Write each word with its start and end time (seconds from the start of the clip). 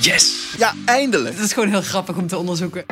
Yes! 0.00 0.54
Ja, 0.58 0.72
eindelijk! 0.84 1.36
Dat 1.36 1.44
is 1.44 1.52
gewoon 1.52 1.68
heel 1.68 1.82
grappig 1.82 2.16
om 2.16 2.26
te 2.26 2.38
onderzoeken. 2.38 2.84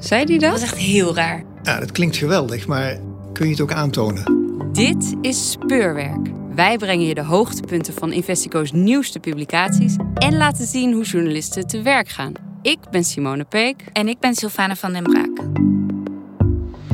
Zei 0.00 0.24
die 0.24 0.38
dat? 0.38 0.50
Dat 0.50 0.58
is 0.58 0.64
echt 0.64 0.76
heel 0.76 1.14
raar. 1.14 1.42
Ja, 1.62 1.80
dat 1.80 1.92
klinkt 1.92 2.16
geweldig, 2.16 2.66
maar 2.66 2.98
kun 3.32 3.44
je 3.44 3.52
het 3.52 3.60
ook 3.60 3.72
aantonen? 3.72 4.24
Dit 4.72 5.14
is 5.20 5.50
Speurwerk. 5.50 6.30
Wij 6.54 6.76
brengen 6.76 7.06
je 7.06 7.14
de 7.14 7.22
hoogtepunten 7.24 7.94
van 7.94 8.12
Investico's 8.12 8.72
nieuwste 8.72 9.18
publicaties 9.18 9.96
en 10.14 10.36
laten 10.36 10.66
zien 10.66 10.92
hoe 10.92 11.04
journalisten 11.04 11.66
te 11.66 11.82
werk 11.82 12.08
gaan. 12.08 12.32
Ik 12.62 12.78
ben 12.90 13.04
Simone 13.04 13.44
Peek. 13.44 13.84
En 13.92 14.08
ik 14.08 14.18
ben 14.18 14.34
Sylvana 14.34 14.76
van 14.76 14.92
den 14.92 15.02
Braak. 15.02 15.46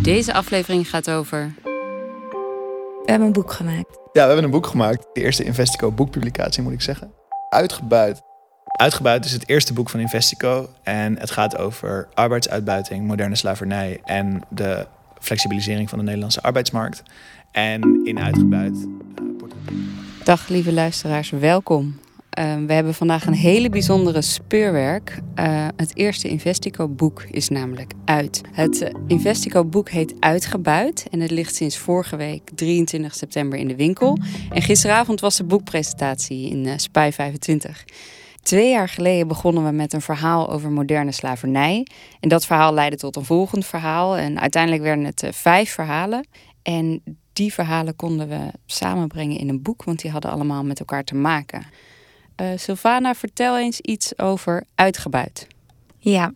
Deze 0.02 0.32
aflevering 0.32 0.90
gaat 0.90 1.10
over. 1.10 1.54
We 3.04 3.14
hebben 3.14 3.26
een 3.26 3.32
boek 3.32 3.52
gemaakt. 3.52 4.07
Ja, 4.12 4.22
we 4.22 4.26
hebben 4.26 4.44
een 4.44 4.50
boek 4.50 4.66
gemaakt. 4.66 5.06
De 5.12 5.20
eerste 5.20 5.44
Investico 5.44 5.92
boekpublicatie, 5.92 6.62
moet 6.62 6.72
ik 6.72 6.82
zeggen. 6.82 7.12
Uitgebuit. 7.48 8.22
Uitgebuit 8.64 9.24
is 9.24 9.32
het 9.32 9.48
eerste 9.48 9.72
boek 9.72 9.90
van 9.90 10.00
Investico. 10.00 10.68
En 10.82 11.18
het 11.18 11.30
gaat 11.30 11.56
over 11.56 12.08
arbeidsuitbuiting, 12.14 13.06
moderne 13.06 13.36
slavernij 13.36 14.00
en 14.04 14.42
de 14.48 14.86
flexibilisering 15.20 15.88
van 15.88 15.98
de 15.98 16.04
Nederlandse 16.04 16.42
arbeidsmarkt. 16.42 17.02
En 17.52 18.00
in 18.04 18.18
Uitgebuit. 18.18 18.76
Uh, 18.76 18.88
Dag 20.24 20.48
lieve 20.48 20.72
luisteraars, 20.72 21.30
welkom. 21.30 22.00
Uh, 22.38 22.54
we 22.66 22.72
hebben 22.72 22.94
vandaag 22.94 23.26
een 23.26 23.34
hele 23.34 23.68
bijzondere 23.68 24.22
speurwerk. 24.22 25.20
Uh, 25.34 25.66
het 25.76 25.96
eerste 25.96 26.28
Investico-boek 26.28 27.22
is 27.22 27.48
namelijk 27.48 27.92
uit. 28.04 28.40
Het 28.52 28.80
uh, 28.80 28.88
Investico-boek 29.06 29.90
heet 29.90 30.14
Uitgebuit 30.20 31.06
en 31.10 31.20
het 31.20 31.30
ligt 31.30 31.54
sinds 31.54 31.76
vorige 31.76 32.16
week 32.16 32.50
23 32.54 33.14
september 33.14 33.58
in 33.58 33.68
de 33.68 33.76
winkel. 33.76 34.18
En 34.50 34.62
gisteravond 34.62 35.20
was 35.20 35.36
de 35.36 35.44
boekpresentatie 35.44 36.50
in 36.50 36.80
Spy 36.80 37.10
25. 37.12 37.84
Twee 38.42 38.70
jaar 38.70 38.88
geleden 38.88 39.28
begonnen 39.28 39.64
we 39.64 39.70
met 39.70 39.92
een 39.92 40.00
verhaal 40.00 40.50
over 40.50 40.70
moderne 40.70 41.12
slavernij. 41.12 41.86
En 42.20 42.28
dat 42.28 42.46
verhaal 42.46 42.74
leidde 42.74 42.96
tot 42.96 43.16
een 43.16 43.24
volgend 43.24 43.66
verhaal. 43.66 44.16
En 44.16 44.40
uiteindelijk 44.40 44.82
werden 44.82 45.04
het 45.04 45.28
vijf 45.30 45.72
verhalen. 45.72 46.26
En 46.62 47.02
die 47.32 47.52
verhalen 47.52 47.96
konden 47.96 48.28
we 48.28 48.38
samenbrengen 48.66 49.38
in 49.38 49.48
een 49.48 49.62
boek, 49.62 49.84
want 49.84 50.00
die 50.00 50.10
hadden 50.10 50.30
allemaal 50.30 50.64
met 50.64 50.78
elkaar 50.78 51.04
te 51.04 51.14
maken. 51.14 51.66
Uh, 52.40 52.48
Sylvana, 52.56 53.14
vertel 53.14 53.58
eens 53.58 53.80
iets 53.80 54.18
over 54.18 54.64
Uitgebuit. 54.74 55.46
Ja, 55.98 56.32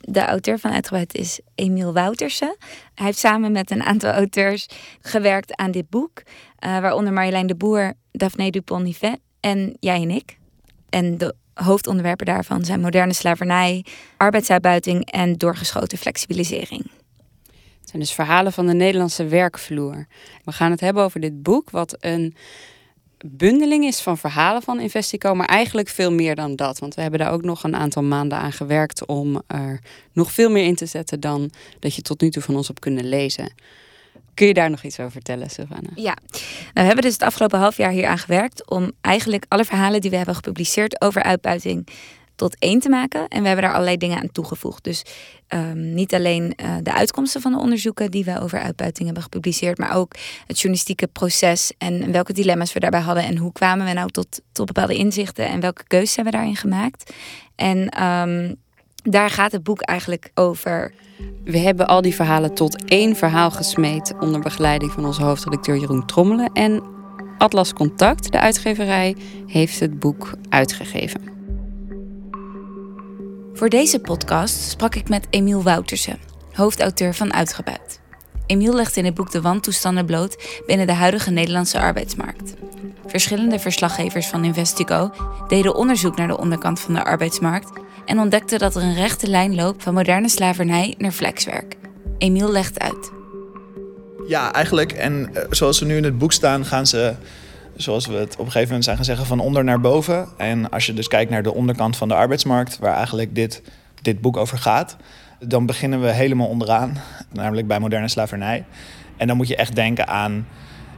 de 0.00 0.24
auteur 0.24 0.58
van 0.58 0.72
Uitgebuit 0.72 1.14
is 1.14 1.40
Emiel 1.54 1.92
Woutersen. 1.92 2.56
Hij 2.94 3.06
heeft 3.06 3.18
samen 3.18 3.52
met 3.52 3.70
een 3.70 3.82
aantal 3.82 4.10
auteurs 4.10 4.68
gewerkt 5.00 5.56
aan 5.56 5.70
dit 5.70 5.88
boek. 5.90 6.22
Uh, 6.64 6.78
waaronder 6.78 7.12
Marjolein 7.12 7.46
de 7.46 7.54
Boer, 7.54 7.92
Daphne 8.12 8.50
Dupont-Nivet 8.50 9.18
en 9.40 9.76
jij 9.80 10.02
en 10.02 10.10
ik. 10.10 10.38
En 10.88 11.18
de 11.18 11.34
hoofdonderwerpen 11.54 12.26
daarvan 12.26 12.64
zijn 12.64 12.80
moderne 12.80 13.12
slavernij, 13.12 13.84
arbeidsuitbuiting 14.16 15.10
en 15.10 15.32
doorgeschoten 15.32 15.98
flexibilisering. 15.98 16.90
Het 17.80 17.88
zijn 17.88 18.02
dus 18.02 18.12
verhalen 18.12 18.52
van 18.52 18.66
de 18.66 18.74
Nederlandse 18.74 19.26
werkvloer. 19.26 20.06
We 20.44 20.52
gaan 20.52 20.70
het 20.70 20.80
hebben 20.80 21.02
over 21.02 21.20
dit 21.20 21.42
boek, 21.42 21.70
wat 21.70 21.96
een 22.00 22.34
bundeling 23.26 23.84
is 23.84 24.00
van 24.00 24.18
verhalen 24.18 24.62
van 24.62 24.80
Investico, 24.80 25.34
maar 25.34 25.46
eigenlijk 25.46 25.88
veel 25.88 26.12
meer 26.12 26.34
dan 26.34 26.56
dat. 26.56 26.78
Want 26.78 26.94
we 26.94 27.00
hebben 27.00 27.20
daar 27.20 27.32
ook 27.32 27.42
nog 27.42 27.64
een 27.64 27.76
aantal 27.76 28.02
maanden 28.02 28.38
aan 28.38 28.52
gewerkt 28.52 29.06
om 29.06 29.42
er 29.46 29.80
nog 30.12 30.32
veel 30.32 30.50
meer 30.50 30.64
in 30.64 30.74
te 30.74 30.86
zetten 30.86 31.20
dan 31.20 31.50
dat 31.78 31.94
je 31.94 32.02
tot 32.02 32.20
nu 32.20 32.30
toe 32.30 32.42
van 32.42 32.56
ons 32.56 32.70
op 32.70 32.80
kunnen 32.80 33.08
lezen. 33.08 33.52
Kun 34.34 34.46
je 34.46 34.54
daar 34.54 34.70
nog 34.70 34.82
iets 34.82 35.00
over 35.00 35.12
vertellen, 35.12 35.50
Sylvana? 35.50 35.88
Ja, 35.94 36.16
nou, 36.32 36.72
we 36.72 36.80
hebben 36.80 37.02
dus 37.02 37.12
het 37.12 37.22
afgelopen 37.22 37.58
half 37.58 37.76
jaar 37.76 37.90
hier 37.90 38.06
aan 38.06 38.18
gewerkt 38.18 38.70
om 38.70 38.92
eigenlijk 39.00 39.44
alle 39.48 39.64
verhalen 39.64 40.00
die 40.00 40.10
we 40.10 40.16
hebben 40.16 40.34
gepubliceerd 40.34 41.00
over 41.00 41.22
uitbuiting 41.22 41.88
tot 42.38 42.56
één 42.58 42.80
te 42.80 42.88
maken. 42.88 43.28
En 43.28 43.40
we 43.40 43.46
hebben 43.46 43.64
daar 43.64 43.74
allerlei 43.74 43.96
dingen 43.96 44.18
aan 44.18 44.32
toegevoegd. 44.32 44.84
Dus 44.84 45.04
um, 45.48 45.94
niet 45.94 46.14
alleen 46.14 46.54
uh, 46.56 46.76
de 46.82 46.92
uitkomsten 46.92 47.40
van 47.40 47.52
de 47.52 47.58
onderzoeken 47.58 48.10
die 48.10 48.24
we 48.24 48.40
over 48.40 48.60
uitbuiting 48.60 49.04
hebben 49.04 49.22
gepubliceerd, 49.22 49.78
maar 49.78 49.96
ook 49.96 50.14
het 50.46 50.56
journalistieke 50.56 51.06
proces 51.06 51.72
en 51.78 52.12
welke 52.12 52.32
dilemma's 52.32 52.72
we 52.72 52.80
daarbij 52.80 53.00
hadden 53.00 53.24
en 53.24 53.36
hoe 53.36 53.52
kwamen 53.52 53.86
we 53.86 53.92
nou 53.92 54.10
tot, 54.10 54.40
tot 54.52 54.66
bepaalde 54.66 54.94
inzichten 54.96 55.48
en 55.48 55.60
welke 55.60 55.84
keuzes 55.86 56.16
hebben 56.16 56.32
we 56.32 56.38
daarin 56.38 56.56
gemaakt. 56.56 57.12
En 57.54 58.04
um, 58.04 58.56
daar 59.02 59.30
gaat 59.30 59.52
het 59.52 59.62
boek 59.62 59.80
eigenlijk 59.80 60.30
over. 60.34 60.92
We 61.44 61.58
hebben 61.58 61.86
al 61.86 62.02
die 62.02 62.14
verhalen 62.14 62.54
tot 62.54 62.84
één 62.84 63.16
verhaal 63.16 63.50
gesmeed 63.50 64.14
onder 64.20 64.40
begeleiding 64.40 64.92
van 64.92 65.06
onze 65.06 65.22
hoofdredacteur 65.22 65.76
Jeroen 65.76 66.06
Trommelen. 66.06 66.52
En 66.52 66.82
Atlas 67.38 67.72
Contact, 67.72 68.32
de 68.32 68.40
uitgeverij, 68.40 69.16
heeft 69.46 69.80
het 69.80 69.98
boek 69.98 70.32
uitgegeven. 70.48 71.37
Voor 73.58 73.68
deze 73.68 73.98
podcast 73.98 74.70
sprak 74.70 74.94
ik 74.94 75.08
met 75.08 75.26
Emiel 75.30 75.62
Woutersen, 75.62 76.18
hoofdauteur 76.52 77.14
van 77.14 77.32
Uitgebuit. 77.32 78.00
Emiel 78.46 78.74
legt 78.74 78.96
in 78.96 79.04
het 79.04 79.14
boek 79.14 79.30
de 79.30 79.40
wantoestanden 79.40 80.06
bloot 80.06 80.62
binnen 80.66 80.86
de 80.86 80.92
huidige 80.92 81.30
Nederlandse 81.30 81.80
arbeidsmarkt. 81.80 82.54
Verschillende 83.06 83.58
verslaggevers 83.58 84.26
van 84.26 84.44
Investico 84.44 85.10
deden 85.48 85.74
onderzoek 85.74 86.16
naar 86.16 86.26
de 86.26 86.38
onderkant 86.38 86.80
van 86.80 86.94
de 86.94 87.04
arbeidsmarkt 87.04 87.70
en 88.04 88.18
ontdekten 88.18 88.58
dat 88.58 88.76
er 88.76 88.82
een 88.82 88.94
rechte 88.94 89.26
lijn 89.26 89.54
loopt 89.54 89.82
van 89.82 89.94
moderne 89.94 90.28
slavernij 90.28 90.94
naar 90.98 91.12
flexwerk. 91.12 91.76
Emiel 92.18 92.50
legt 92.50 92.80
uit. 92.80 93.10
Ja, 94.26 94.52
eigenlijk. 94.52 94.92
En 94.92 95.30
eh, 95.34 95.42
zoals 95.50 95.78
we 95.78 95.86
nu 95.86 95.96
in 95.96 96.04
het 96.04 96.18
boek 96.18 96.32
staan, 96.32 96.64
gaan 96.64 96.86
ze 96.86 97.14
zoals 97.78 98.06
we 98.06 98.14
het 98.14 98.32
op 98.32 98.38
een 98.38 98.44
gegeven 98.44 98.66
moment 98.66 98.84
zijn 98.84 98.96
gaan 98.96 99.04
zeggen, 99.04 99.26
van 99.26 99.40
onder 99.40 99.64
naar 99.64 99.80
boven. 99.80 100.28
En 100.36 100.70
als 100.70 100.86
je 100.86 100.94
dus 100.94 101.08
kijkt 101.08 101.30
naar 101.30 101.42
de 101.42 101.54
onderkant 101.54 101.96
van 101.96 102.08
de 102.08 102.14
arbeidsmarkt, 102.14 102.78
waar 102.78 102.94
eigenlijk 102.94 103.34
dit, 103.34 103.62
dit 104.02 104.20
boek 104.20 104.36
over 104.36 104.58
gaat, 104.58 104.96
dan 105.38 105.66
beginnen 105.66 106.00
we 106.00 106.12
helemaal 106.12 106.46
onderaan, 106.46 106.98
namelijk 107.32 107.66
bij 107.66 107.78
moderne 107.78 108.08
slavernij. 108.08 108.64
En 109.16 109.26
dan 109.26 109.36
moet 109.36 109.48
je 109.48 109.56
echt 109.56 109.74
denken 109.74 110.08
aan 110.08 110.46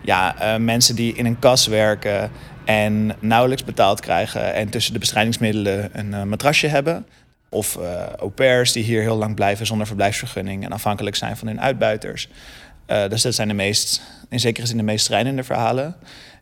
ja, 0.01 0.35
uh, 0.55 0.65
mensen 0.65 0.95
die 0.95 1.15
in 1.15 1.27
een 1.27 1.39
kas 1.39 1.67
werken 1.67 2.31
en 2.65 3.17
nauwelijks 3.19 3.65
betaald 3.65 4.01
krijgen 4.01 4.55
en 4.55 4.69
tussen 4.69 4.93
de 4.93 4.99
bestrijdingsmiddelen 4.99 5.89
een 5.93 6.11
uh, 6.11 6.23
matrasje 6.23 6.67
hebben. 6.67 7.07
Of 7.49 7.77
uh, 7.77 8.07
au 8.19 8.31
pairs 8.31 8.73
die 8.73 8.85
hier 8.85 9.03
heel 9.03 9.17
lang 9.17 9.35
blijven 9.35 9.67
zonder 9.67 9.87
verblijfsvergunning 9.87 10.65
en 10.65 10.73
afhankelijk 10.73 11.17
zijn 11.17 11.37
van 11.37 11.49
hun 11.49 11.61
uitbuiters. 11.61 12.29
dus 12.87 13.23
dat 13.23 13.35
zijn 13.35 13.49
de 13.49 13.55
meest, 13.55 14.03
in 14.29 14.41
zekere 14.41 14.67
zin 14.67 14.77
de 14.77 14.83
meest 14.83 15.05
strijdende 15.05 15.45
verhalen. 15.45 15.97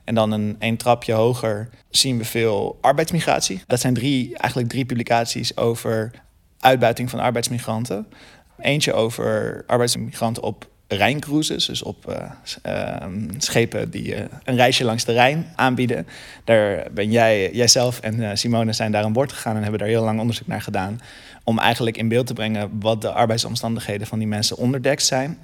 En 0.08 0.14
dan 0.14 0.30
een, 0.30 0.56
een 0.58 0.76
trapje 0.76 1.12
hoger 1.12 1.68
zien 1.90 2.18
we 2.18 2.24
veel 2.24 2.78
arbeidsmigratie. 2.80 3.62
Dat 3.66 3.80
zijn 3.80 3.94
drie, 3.94 4.36
eigenlijk 4.36 4.70
drie 4.70 4.84
publicaties 4.84 5.56
over 5.56 6.10
uitbuiting 6.60 7.10
van 7.10 7.20
arbeidsmigranten. 7.20 8.06
Eentje 8.58 8.92
over 8.92 9.64
arbeidsmigranten 9.66 10.42
op 10.42 10.68
Rijncruises, 10.86 11.66
dus 11.66 11.82
op 11.82 12.10
uh, 12.10 12.30
uh, 12.66 13.06
schepen 13.38 13.90
die 13.90 14.14
uh, 14.14 14.20
een 14.44 14.56
reisje 14.56 14.84
langs 14.84 15.04
de 15.04 15.12
Rijn 15.12 15.52
aanbieden. 15.56 16.06
Daar 16.44 16.86
ben 16.92 17.10
jij, 17.10 17.50
jijzelf 17.52 18.00
en 18.00 18.38
Simone 18.38 18.72
zijn 18.72 18.92
daar 18.92 19.04
aan 19.04 19.12
boord 19.12 19.32
gegaan 19.32 19.56
en 19.56 19.62
hebben 19.62 19.80
daar 19.80 19.88
heel 19.88 20.04
lang 20.04 20.20
onderzoek 20.20 20.46
naar 20.46 20.62
gedaan. 20.62 21.00
Om 21.44 21.58
eigenlijk 21.58 21.96
in 21.96 22.08
beeld 22.08 22.26
te 22.26 22.34
brengen 22.34 22.70
wat 22.80 23.02
de 23.02 23.12
arbeidsomstandigheden 23.12 24.06
van 24.06 24.18
die 24.18 24.28
mensen 24.28 24.56
onderdekt 24.56 25.04
zijn. 25.04 25.38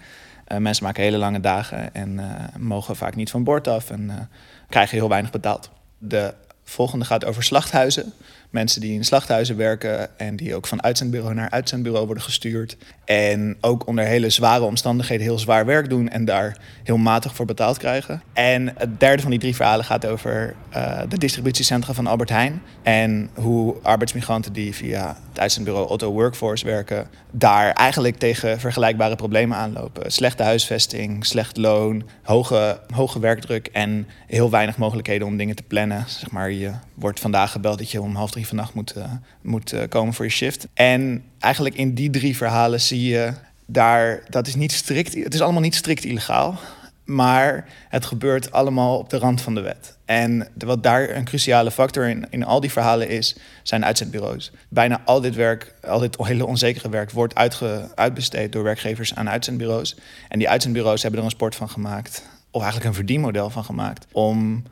Mensen 0.58 0.84
maken 0.84 1.02
hele 1.02 1.16
lange 1.16 1.40
dagen 1.40 1.94
en 1.94 2.20
mogen 2.58 2.96
vaak 2.96 3.14
niet 3.14 3.30
van 3.30 3.44
boord 3.44 3.68
af 3.68 3.90
en 3.90 4.28
krijgen 4.68 4.98
heel 4.98 5.08
weinig 5.08 5.30
betaald. 5.30 5.70
De 5.98 6.34
volgende 6.64 7.04
gaat 7.04 7.24
over 7.24 7.42
slachthuizen. 7.42 8.12
Mensen 8.54 8.80
die 8.80 8.92
in 8.92 9.04
slachthuizen 9.04 9.56
werken 9.56 10.18
en 10.18 10.36
die 10.36 10.54
ook 10.54 10.66
van 10.66 10.82
uitzendbureau 10.82 11.34
naar 11.34 11.50
uitzendbureau 11.50 12.06
worden 12.06 12.24
gestuurd. 12.24 12.76
En 13.04 13.56
ook 13.60 13.86
onder 13.86 14.04
hele 14.04 14.30
zware 14.30 14.64
omstandigheden 14.64 15.26
heel 15.26 15.38
zwaar 15.38 15.66
werk 15.66 15.88
doen 15.88 16.08
en 16.08 16.24
daar 16.24 16.58
heel 16.82 16.96
matig 16.96 17.34
voor 17.34 17.46
betaald 17.46 17.78
krijgen. 17.78 18.22
En 18.32 18.72
het 18.76 19.00
derde 19.00 19.22
van 19.22 19.30
die 19.30 19.40
drie 19.40 19.54
verhalen 19.54 19.84
gaat 19.84 20.06
over 20.06 20.54
uh, 20.76 21.00
de 21.08 21.18
distributiecentra 21.18 21.92
van 21.92 22.06
Albert 22.06 22.28
Heijn. 22.28 22.62
En 22.82 23.30
hoe 23.34 23.76
arbeidsmigranten 23.82 24.52
die 24.52 24.74
via 24.74 25.16
het 25.28 25.40
uitzendbureau 25.40 25.88
Otto 25.88 26.12
Workforce 26.12 26.64
werken, 26.64 27.06
daar 27.30 27.72
eigenlijk 27.72 28.18
tegen 28.18 28.60
vergelijkbare 28.60 29.16
problemen 29.16 29.56
aanlopen. 29.56 30.12
Slechte 30.12 30.42
huisvesting, 30.42 31.26
slecht 31.26 31.56
loon, 31.56 32.02
hoge, 32.22 32.80
hoge 32.94 33.18
werkdruk 33.18 33.66
en 33.66 34.06
heel 34.26 34.50
weinig 34.50 34.76
mogelijkheden 34.76 35.26
om 35.26 35.36
dingen 35.36 35.56
te 35.56 35.62
plannen. 35.62 36.04
Zeg 36.06 36.30
maar, 36.30 36.50
je 36.50 36.70
wordt 36.94 37.20
vandaag 37.20 37.52
gebeld 37.52 37.78
dat 37.78 37.90
je 37.90 38.02
om 38.02 38.14
half 38.14 38.30
drie 38.30 38.46
vannacht 38.46 38.74
moet, 38.74 38.96
uh, 38.96 39.04
moet 39.42 39.72
uh, 39.72 39.82
komen 39.88 40.14
voor 40.14 40.24
je 40.24 40.30
shift. 40.30 40.66
En 40.74 41.24
eigenlijk 41.38 41.74
in 41.74 41.94
die 41.94 42.10
drie 42.10 42.36
verhalen 42.36 42.80
zie 42.80 43.08
je 43.08 43.32
daar, 43.66 44.22
dat 44.28 44.46
is 44.46 44.54
niet 44.54 44.72
strikt, 44.72 45.14
het 45.14 45.34
is 45.34 45.40
allemaal 45.40 45.60
niet 45.60 45.74
strikt 45.74 46.04
illegaal. 46.04 46.58
Maar 47.04 47.68
het 47.88 48.04
gebeurt 48.04 48.52
allemaal 48.52 48.98
op 48.98 49.10
de 49.10 49.18
rand 49.18 49.40
van 49.40 49.54
de 49.54 49.60
wet. 49.60 49.96
En 50.04 50.48
wat 50.56 50.82
daar 50.82 51.10
een 51.10 51.24
cruciale 51.24 51.70
factor 51.70 52.08
in, 52.08 52.26
in 52.30 52.44
al 52.44 52.60
die 52.60 52.70
verhalen 52.70 53.08
is, 53.08 53.36
zijn 53.62 53.84
uitzendbureaus. 53.84 54.52
Bijna 54.68 55.00
al 55.04 55.20
dit 55.20 55.34
werk, 55.34 55.74
al 55.82 55.98
dit 55.98 56.16
hele 56.18 56.46
onzekere 56.46 56.88
werk, 56.88 57.10
wordt 57.10 57.34
uitge, 57.34 57.92
uitbesteed 57.94 58.52
door 58.52 58.62
werkgevers 58.62 59.14
aan 59.14 59.28
uitzendbureaus. 59.28 59.96
En 60.28 60.38
die 60.38 60.48
uitzendbureaus 60.48 61.02
hebben 61.02 61.20
er 61.20 61.26
een 61.26 61.32
sport 61.32 61.54
van 61.54 61.68
gemaakt, 61.68 62.22
of 62.50 62.60
eigenlijk 62.60 62.90
een 62.90 62.96
verdienmodel 62.96 63.50
van 63.50 63.64
gemaakt, 63.64 64.06
om 64.12 64.62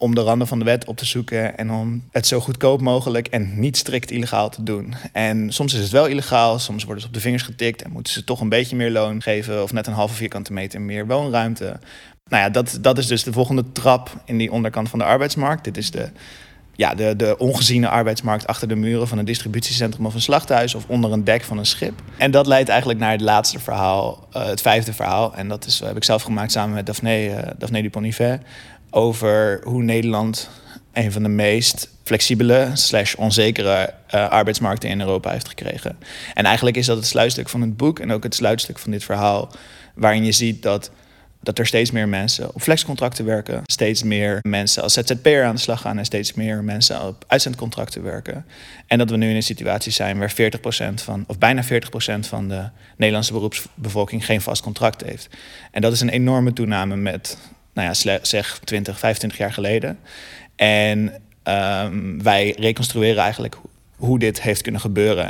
om 0.00 0.14
de 0.14 0.20
randen 0.20 0.46
van 0.46 0.58
de 0.58 0.64
wet 0.64 0.84
op 0.84 0.96
te 0.96 1.04
zoeken 1.04 1.58
en 1.58 1.70
om 1.70 2.04
het 2.10 2.26
zo 2.26 2.40
goedkoop 2.40 2.80
mogelijk 2.80 3.26
en 3.26 3.60
niet 3.60 3.76
strikt 3.76 4.10
illegaal 4.10 4.48
te 4.48 4.62
doen. 4.62 4.94
En 5.12 5.52
soms 5.52 5.74
is 5.74 5.80
het 5.80 5.90
wel 5.90 6.06
illegaal, 6.06 6.58
soms 6.58 6.84
worden 6.84 7.02
ze 7.02 7.08
op 7.08 7.14
de 7.14 7.20
vingers 7.20 7.42
getikt 7.42 7.82
en 7.82 7.90
moeten 7.90 8.12
ze 8.12 8.24
toch 8.24 8.40
een 8.40 8.48
beetje 8.48 8.76
meer 8.76 8.90
loon 8.90 9.22
geven 9.22 9.62
of 9.62 9.72
net 9.72 9.86
een 9.86 9.92
halve 9.92 10.14
vierkante 10.14 10.52
meter 10.52 10.80
meer 10.80 11.06
woonruimte. 11.06 11.64
Nou 12.28 12.42
ja, 12.42 12.50
dat, 12.50 12.78
dat 12.80 12.98
is 12.98 13.06
dus 13.06 13.22
de 13.22 13.32
volgende 13.32 13.64
trap 13.72 14.22
in 14.24 14.38
die 14.38 14.52
onderkant 14.52 14.88
van 14.88 14.98
de 14.98 15.04
arbeidsmarkt. 15.04 15.64
Dit 15.64 15.76
is 15.76 15.90
de, 15.90 16.08
ja, 16.74 16.94
de, 16.94 17.16
de 17.16 17.38
ongeziene 17.38 17.88
arbeidsmarkt 17.88 18.46
achter 18.46 18.68
de 18.68 18.74
muren 18.74 19.08
van 19.08 19.18
een 19.18 19.24
distributiecentrum 19.24 20.06
of 20.06 20.14
een 20.14 20.20
slachthuis 20.20 20.74
of 20.74 20.84
onder 20.86 21.12
een 21.12 21.24
dek 21.24 21.42
van 21.42 21.58
een 21.58 21.66
schip. 21.66 22.02
En 22.16 22.30
dat 22.30 22.46
leidt 22.46 22.68
eigenlijk 22.68 23.00
naar 23.00 23.12
het 23.12 23.20
laatste 23.20 23.58
verhaal, 23.58 24.28
uh, 24.36 24.46
het 24.46 24.60
vijfde 24.60 24.92
verhaal. 24.92 25.34
En 25.34 25.48
dat 25.48 25.66
is, 25.66 25.80
heb 25.80 25.96
ik 25.96 26.04
zelf 26.04 26.22
gemaakt 26.22 26.52
samen 26.52 26.74
met 26.74 26.86
Daphne, 26.86 27.28
uh, 27.28 27.38
Daphne 27.58 27.82
Dupont-Nivet 27.82 28.40
over 28.90 29.60
hoe 29.64 29.82
Nederland 29.82 30.50
een 30.92 31.12
van 31.12 31.22
de 31.22 31.28
meest 31.28 31.88
flexibele 32.04 32.70
slash 32.72 33.14
onzekere 33.14 33.94
uh, 34.14 34.28
arbeidsmarkten 34.28 34.88
in 34.88 35.00
Europa 35.00 35.30
heeft 35.30 35.48
gekregen. 35.48 35.98
En 36.34 36.44
eigenlijk 36.44 36.76
is 36.76 36.86
dat 36.86 36.96
het 36.96 37.06
sluitstuk 37.06 37.48
van 37.48 37.60
het 37.60 37.76
boek 37.76 37.98
en 37.98 38.12
ook 38.12 38.22
het 38.22 38.34
sluitstuk 38.34 38.78
van 38.78 38.90
dit 38.90 39.04
verhaal, 39.04 39.50
waarin 39.94 40.24
je 40.24 40.32
ziet 40.32 40.62
dat, 40.62 40.90
dat 41.40 41.58
er 41.58 41.66
steeds 41.66 41.90
meer 41.90 42.08
mensen 42.08 42.54
op 42.54 42.62
flexcontracten 42.62 43.24
werken, 43.24 43.62
steeds 43.64 44.02
meer 44.02 44.38
mensen 44.42 44.82
als 44.82 44.92
ZZP'er 44.92 45.44
aan 45.44 45.54
de 45.54 45.60
slag 45.60 45.80
gaan 45.80 45.98
en 45.98 46.04
steeds 46.04 46.34
meer 46.34 46.64
mensen 46.64 47.06
op 47.06 47.24
uitzendcontracten 47.26 48.02
werken. 48.02 48.46
En 48.86 48.98
dat 48.98 49.10
we 49.10 49.16
nu 49.16 49.28
in 49.30 49.36
een 49.36 49.42
situatie 49.42 49.92
zijn 49.92 50.18
waar 50.18 50.32
40% 50.32 50.94
van, 50.94 51.24
of 51.26 51.38
bijna 51.38 51.64
40% 51.64 51.66
van 52.20 52.48
de 52.48 52.68
Nederlandse 52.96 53.32
beroepsbevolking 53.32 54.24
geen 54.24 54.40
vast 54.40 54.62
contract 54.62 55.02
heeft. 55.02 55.28
En 55.70 55.80
dat 55.80 55.92
is 55.92 56.00
een 56.00 56.08
enorme 56.08 56.52
toename 56.52 56.96
met 56.96 57.38
nou 57.80 57.94
ja, 58.02 58.18
zeg 58.22 58.60
20, 58.64 58.98
25 58.98 59.38
jaar 59.38 59.52
geleden. 59.52 59.98
En 60.56 61.12
um, 61.44 62.22
wij 62.22 62.54
reconstrueren 62.58 63.22
eigenlijk 63.22 63.56
hoe 63.96 64.18
dit 64.18 64.42
heeft 64.42 64.62
kunnen 64.62 64.80
gebeuren. 64.80 65.26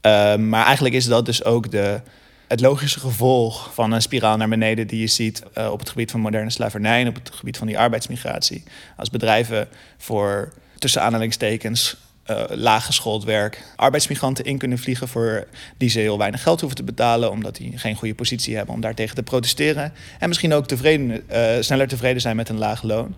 Um, 0.00 0.48
maar 0.48 0.64
eigenlijk 0.64 0.94
is 0.94 1.04
dat 1.04 1.26
dus 1.26 1.44
ook 1.44 1.70
de, 1.70 2.00
het 2.48 2.60
logische 2.60 3.00
gevolg 3.00 3.74
van 3.74 3.92
een 3.92 4.02
spiraal 4.02 4.36
naar 4.36 4.48
beneden 4.48 4.86
die 4.86 5.00
je 5.00 5.06
ziet 5.06 5.42
uh, 5.58 5.70
op 5.72 5.78
het 5.78 5.88
gebied 5.88 6.10
van 6.10 6.20
moderne 6.20 6.50
slavernij 6.50 7.00
en 7.00 7.08
op 7.08 7.14
het 7.14 7.30
gebied 7.30 7.58
van 7.58 7.66
die 7.66 7.78
arbeidsmigratie. 7.78 8.62
Als 8.96 9.10
bedrijven 9.10 9.68
voor 9.98 10.52
tussen 10.78 11.02
aanhalingstekens 11.02 11.96
uh, 12.30 12.42
laaggeschoold 12.48 13.24
werk 13.24 13.62
arbeidsmigranten 13.76 14.44
in 14.44 14.58
kunnen 14.58 14.78
vliegen 14.78 15.08
voor 15.08 15.46
die 15.76 15.88
ze 15.88 15.98
heel 15.98 16.18
weinig 16.18 16.42
geld 16.42 16.60
hoeven 16.60 16.78
te 16.78 16.84
betalen, 16.84 17.30
omdat 17.30 17.56
die 17.56 17.78
geen 17.78 17.96
goede 17.96 18.14
positie 18.14 18.56
hebben 18.56 18.74
om 18.74 18.80
daartegen 18.80 19.14
te 19.14 19.22
protesteren. 19.22 19.92
En 20.18 20.28
misschien 20.28 20.52
ook 20.52 20.66
tevreden, 20.66 21.22
uh, 21.32 21.46
sneller 21.60 21.88
tevreden 21.88 22.20
zijn 22.20 22.36
met 22.36 22.48
een 22.48 22.58
laag 22.58 22.82
loon. 22.82 23.14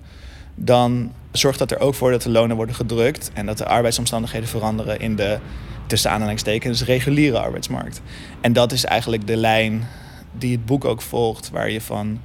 Dan 0.54 1.12
zorgt 1.32 1.58
dat 1.58 1.70
er 1.70 1.80
ook 1.80 1.94
voor 1.94 2.10
dat 2.10 2.22
de 2.22 2.30
lonen 2.30 2.56
worden 2.56 2.74
gedrukt 2.74 3.30
en 3.34 3.46
dat 3.46 3.58
de 3.58 3.66
arbeidsomstandigheden 3.66 4.48
veranderen 4.48 5.00
in 5.00 5.16
de 5.16 5.38
tussen 5.86 6.10
aanhalingstekens 6.10 6.84
reguliere 6.84 7.38
arbeidsmarkt. 7.38 8.00
En 8.40 8.52
dat 8.52 8.72
is 8.72 8.84
eigenlijk 8.84 9.26
de 9.26 9.36
lijn 9.36 9.88
die 10.32 10.52
het 10.52 10.66
boek 10.66 10.84
ook 10.84 11.02
volgt, 11.02 11.50
waar 11.50 11.70
je 11.70 11.80
van, 11.80 12.20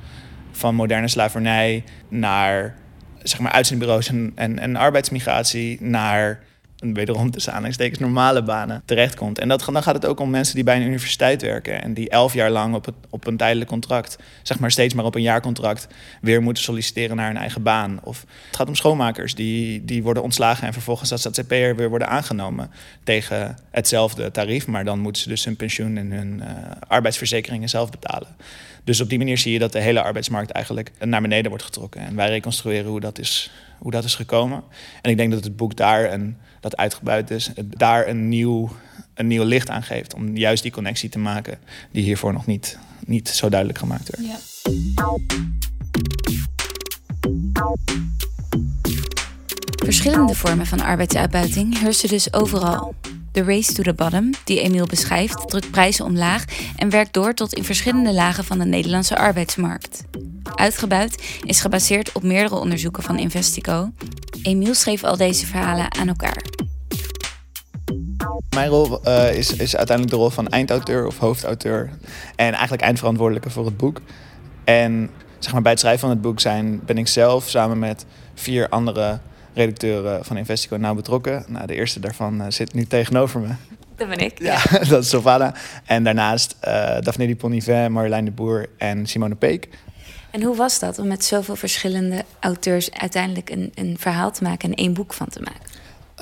van 0.51 0.75
moderne 0.75 1.07
slavernij 1.07 1.83
naar 2.09 2.75
zeg 3.23 3.39
maar 3.39 3.51
uitzendbureaus 3.51 4.07
en, 4.07 4.31
en, 4.35 4.59
en 4.59 4.75
arbeidsmigratie 4.75 5.77
naar 5.81 6.39
wederom 6.79 7.31
tussen 7.31 7.51
aanhalingstekens 7.51 7.99
normale 7.99 8.43
banen 8.43 8.81
terechtkomt. 8.85 9.39
En 9.39 9.47
dat, 9.47 9.69
dan 9.71 9.83
gaat 9.83 9.95
het 9.95 10.05
ook 10.05 10.19
om 10.19 10.29
mensen 10.29 10.55
die 10.55 10.63
bij 10.63 10.75
een 10.75 10.87
universiteit 10.87 11.41
werken 11.41 11.81
en 11.81 11.93
die 11.93 12.09
elf 12.09 12.33
jaar 12.33 12.49
lang 12.49 12.75
op, 12.75 12.93
op 13.09 13.27
een 13.27 13.37
tijdelijk 13.37 13.69
contract, 13.69 14.17
zeg 14.43 14.59
maar 14.59 14.71
steeds 14.71 14.93
maar 14.93 15.05
op 15.05 15.15
een 15.15 15.21
jaarcontract, 15.21 15.87
weer 16.21 16.41
moeten 16.41 16.63
solliciteren 16.63 17.15
naar 17.15 17.29
een 17.29 17.37
eigen 17.37 17.63
baan. 17.63 17.99
Of 18.03 18.25
het 18.47 18.55
gaat 18.55 18.67
om 18.67 18.75
schoonmakers 18.75 19.35
die, 19.35 19.85
die 19.85 20.03
worden 20.03 20.23
ontslagen 20.23 20.67
en 20.67 20.73
vervolgens 20.73 21.11
als 21.11 21.21
ZZP'er 21.21 21.75
weer 21.75 21.89
worden 21.89 22.09
aangenomen 22.09 22.71
tegen 23.03 23.57
hetzelfde 23.71 24.31
tarief, 24.31 24.67
maar 24.67 24.85
dan 24.85 24.99
moeten 24.99 25.21
ze 25.21 25.29
dus 25.29 25.45
hun 25.45 25.55
pensioen 25.55 25.97
en 25.97 26.11
hun 26.11 26.41
uh, 26.43 26.47
arbeidsverzekeringen 26.87 27.69
zelf 27.69 27.89
betalen. 27.89 28.35
Dus 28.83 29.01
op 29.01 29.09
die 29.09 29.17
manier 29.17 29.37
zie 29.37 29.53
je 29.53 29.59
dat 29.59 29.71
de 29.71 29.79
hele 29.79 30.01
arbeidsmarkt 30.01 30.51
eigenlijk 30.51 30.91
naar 30.99 31.21
beneden 31.21 31.49
wordt 31.49 31.65
getrokken. 31.65 32.01
En 32.01 32.15
wij 32.15 32.29
reconstrueren 32.29 32.89
hoe 32.89 32.99
dat 32.99 33.19
is, 33.19 33.51
hoe 33.77 33.91
dat 33.91 34.03
is 34.03 34.15
gekomen. 34.15 34.63
En 35.01 35.11
ik 35.11 35.17
denk 35.17 35.31
dat 35.31 35.43
het 35.43 35.55
boek 35.55 35.75
daar 35.75 36.13
een 36.13 36.37
dat 36.59 36.77
uitgebuit 36.77 37.31
is, 37.31 37.51
daar 37.69 38.07
een 38.07 38.29
nieuw, 38.29 38.69
een 39.13 39.27
nieuw 39.27 39.43
licht 39.43 39.69
aan 39.69 39.83
geeft. 39.83 40.13
Om 40.13 40.37
juist 40.37 40.63
die 40.63 40.71
connectie 40.71 41.09
te 41.09 41.19
maken 41.19 41.59
die 41.91 42.03
hiervoor 42.03 42.33
nog 42.33 42.45
niet, 42.45 42.77
niet 43.05 43.29
zo 43.29 43.49
duidelijk 43.49 43.79
gemaakt 43.79 44.09
werd. 44.09 44.27
Ja. 44.27 44.37
Verschillende 49.83 50.35
vormen 50.35 50.65
van 50.65 50.81
arbeidsuitbuiting 50.81 51.79
heersen 51.79 52.09
dus 52.09 52.33
overal. 52.33 52.95
De 53.37 53.43
race 53.43 53.73
to 53.73 53.83
the 53.83 53.93
bottom, 53.93 54.29
die 54.43 54.61
Emiel 54.61 54.85
beschrijft, 54.85 55.49
drukt 55.49 55.71
prijzen 55.71 56.05
omlaag 56.05 56.45
en 56.75 56.89
werkt 56.89 57.13
door 57.13 57.33
tot 57.33 57.53
in 57.53 57.63
verschillende 57.63 58.13
lagen 58.13 58.43
van 58.43 58.57
de 58.59 58.65
Nederlandse 58.65 59.17
arbeidsmarkt. 59.17 60.03
Uitgebuit 60.55 61.39
is 61.43 61.61
gebaseerd 61.61 62.11
op 62.11 62.23
meerdere 62.23 62.55
onderzoeken 62.55 63.03
van 63.03 63.19
Investico. 63.19 63.91
Emiel 64.43 64.73
schreef 64.73 65.03
al 65.03 65.17
deze 65.17 65.45
verhalen 65.45 65.95
aan 65.95 66.07
elkaar. 66.07 66.43
Mijn 68.55 68.69
rol 68.69 68.99
uh, 69.07 69.33
is, 69.33 69.53
is 69.53 69.75
uiteindelijk 69.75 70.15
de 70.15 70.21
rol 70.21 70.29
van 70.29 70.47
eindauteur 70.47 71.05
of 71.07 71.17
hoofdauteur. 71.17 71.89
En 72.35 72.53
eigenlijk 72.53 72.81
eindverantwoordelijke 72.81 73.49
voor 73.49 73.65
het 73.65 73.77
boek. 73.77 74.01
En 74.63 75.09
zeg 75.39 75.53
maar, 75.53 75.61
bij 75.61 75.71
het 75.71 75.79
schrijven 75.79 76.01
van 76.01 76.09
het 76.09 76.21
boek 76.21 76.39
zijn, 76.39 76.81
ben 76.85 76.97
ik 76.97 77.07
zelf 77.07 77.49
samen 77.49 77.79
met 77.79 78.05
vier 78.33 78.69
andere 78.69 79.19
redacteuren 79.57 80.25
van 80.25 80.37
Investico 80.37 80.75
nauw 80.75 80.95
betrokken. 80.95 81.45
Nou, 81.47 81.67
de 81.67 81.75
eerste 81.75 81.99
daarvan 81.99 82.41
uh, 82.41 82.45
zit 82.49 82.73
nu 82.73 82.85
tegenover 82.85 83.39
me. 83.39 83.47
Dat 83.95 84.09
ben 84.09 84.17
ik. 84.17 84.41
Ja, 84.41 84.59
dat 84.89 85.03
is 85.03 85.09
Sofada. 85.09 85.53
En 85.85 86.03
daarnaast 86.03 86.55
uh, 86.67 86.71
Daphne 86.99 87.27
Dupont-Nivet, 87.27 87.89
Marjolein 87.89 88.25
de 88.25 88.31
Boer 88.31 88.65
en 88.77 89.07
Simone 89.07 89.35
Peek. 89.35 89.69
En 90.31 90.41
hoe 90.43 90.55
was 90.55 90.79
dat 90.79 90.99
om 90.99 91.07
met 91.07 91.25
zoveel 91.25 91.55
verschillende 91.55 92.25
auteurs 92.39 92.91
uiteindelijk 92.91 93.49
een, 93.49 93.71
een 93.75 93.95
verhaal 93.99 94.31
te 94.31 94.43
maken 94.43 94.69
en 94.69 94.75
één 94.75 94.93
boek 94.93 95.13
van 95.13 95.27
te 95.27 95.39
maken? 95.39 95.61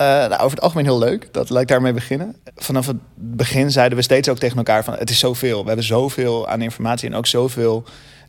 Uh, 0.00 0.06
nou, 0.06 0.32
over 0.32 0.50
het 0.50 0.60
algemeen 0.60 0.84
heel 0.84 0.98
leuk. 0.98 1.28
Dat 1.32 1.50
laat 1.50 1.62
ik 1.62 1.68
daarmee 1.68 1.92
beginnen. 1.92 2.36
Vanaf 2.54 2.86
het 2.86 2.96
begin 3.14 3.70
zeiden 3.70 3.98
we 3.98 4.04
steeds 4.04 4.28
ook 4.28 4.38
tegen 4.38 4.56
elkaar 4.56 4.84
van 4.84 4.94
het 4.94 5.10
is 5.10 5.18
zoveel. 5.18 5.60
We 5.60 5.66
hebben 5.66 5.84
zoveel 5.84 6.48
aan 6.48 6.62
informatie 6.62 7.08
en 7.08 7.14
ook 7.14 7.26
zoveel 7.26 7.84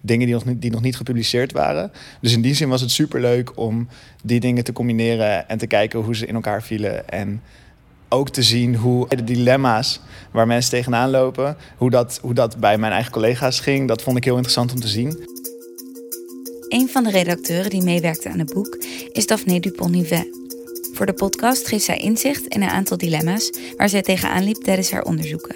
dingen 0.07 0.25
die 0.25 0.35
nog, 0.35 0.45
niet, 0.45 0.61
die 0.61 0.71
nog 0.71 0.81
niet 0.81 0.95
gepubliceerd 0.95 1.51
waren. 1.51 1.91
Dus 2.21 2.33
in 2.33 2.41
die 2.41 2.53
zin 2.53 2.69
was 2.69 2.81
het 2.81 2.91
superleuk 2.91 3.57
om 3.57 3.87
die 4.23 4.39
dingen 4.39 4.63
te 4.63 4.73
combineren 4.73 5.49
en 5.49 5.57
te 5.57 5.67
kijken 5.67 5.99
hoe 5.99 6.15
ze 6.15 6.25
in 6.25 6.35
elkaar 6.35 6.63
vielen. 6.63 7.09
En 7.09 7.41
ook 8.09 8.29
te 8.29 8.43
zien 8.43 8.75
hoe 8.75 9.07
de 9.07 9.23
dilemma's 9.23 9.99
waar 10.31 10.47
mensen 10.47 10.71
tegenaan 10.71 11.09
lopen, 11.09 11.57
hoe 11.77 11.89
dat, 11.89 12.19
hoe 12.21 12.33
dat 12.33 12.57
bij 12.57 12.77
mijn 12.77 12.93
eigen 12.93 13.11
collega's 13.11 13.59
ging, 13.59 13.87
dat 13.87 14.01
vond 14.01 14.17
ik 14.17 14.23
heel 14.23 14.35
interessant 14.35 14.71
om 14.71 14.79
te 14.79 14.87
zien. 14.87 15.35
Een 16.67 16.89
van 16.89 17.03
de 17.03 17.11
redacteuren 17.11 17.69
die 17.69 17.83
meewerkte 17.83 18.29
aan 18.29 18.39
het 18.39 18.53
boek 18.53 18.77
is 19.11 19.27
Daphne 19.27 19.59
Dupont-Nivet. 19.59 20.27
Voor 20.93 21.05
de 21.05 21.13
podcast 21.13 21.67
geeft 21.67 21.83
zij 21.83 21.97
inzicht 21.97 22.45
in 22.45 22.61
een 22.61 22.69
aantal 22.69 22.97
dilemma's 22.97 23.49
waar 23.77 23.89
zij 23.89 24.01
tegenaan 24.01 24.43
liep 24.43 24.55
tijdens 24.55 24.91
haar 24.91 25.03
onderzoeken. 25.03 25.55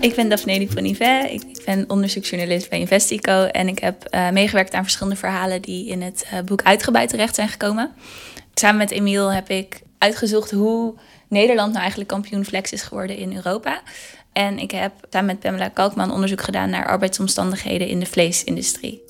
Ik 0.00 0.14
ben 0.14 0.28
Daphne 0.28 0.58
Dupont-Nivet. 0.58 1.30
Ik 1.30 1.42
ben 1.66 1.84
onderzoeksjournalist 1.90 2.68
bij 2.68 2.78
Investico 2.78 3.44
en 3.44 3.68
ik 3.68 3.78
heb 3.78 4.14
uh, 4.14 4.30
meegewerkt 4.30 4.74
aan 4.74 4.82
verschillende 4.82 5.16
verhalen 5.16 5.62
die 5.62 5.88
in 5.88 6.02
het 6.02 6.26
uh, 6.32 6.40
boek 6.40 6.62
uitgebreid 6.62 7.08
terecht 7.08 7.34
zijn 7.34 7.48
gekomen. 7.48 7.92
Samen 8.54 8.76
met 8.76 8.90
Emiel 8.90 9.32
heb 9.32 9.50
ik 9.50 9.80
uitgezocht 9.98 10.50
hoe 10.50 10.94
Nederland 11.28 11.68
nou 11.68 11.80
eigenlijk 11.80 12.10
kampioen 12.10 12.44
flex 12.44 12.72
is 12.72 12.82
geworden 12.82 13.16
in 13.16 13.34
Europa. 13.34 13.80
En 14.32 14.58
ik 14.58 14.70
heb 14.70 14.92
samen 15.10 15.26
met 15.26 15.40
Pamela 15.40 15.68
Kalkman 15.68 16.12
onderzoek 16.12 16.42
gedaan 16.42 16.70
naar 16.70 16.86
arbeidsomstandigheden 16.86 17.88
in 17.88 18.00
de 18.00 18.06
vleesindustrie. 18.06 19.02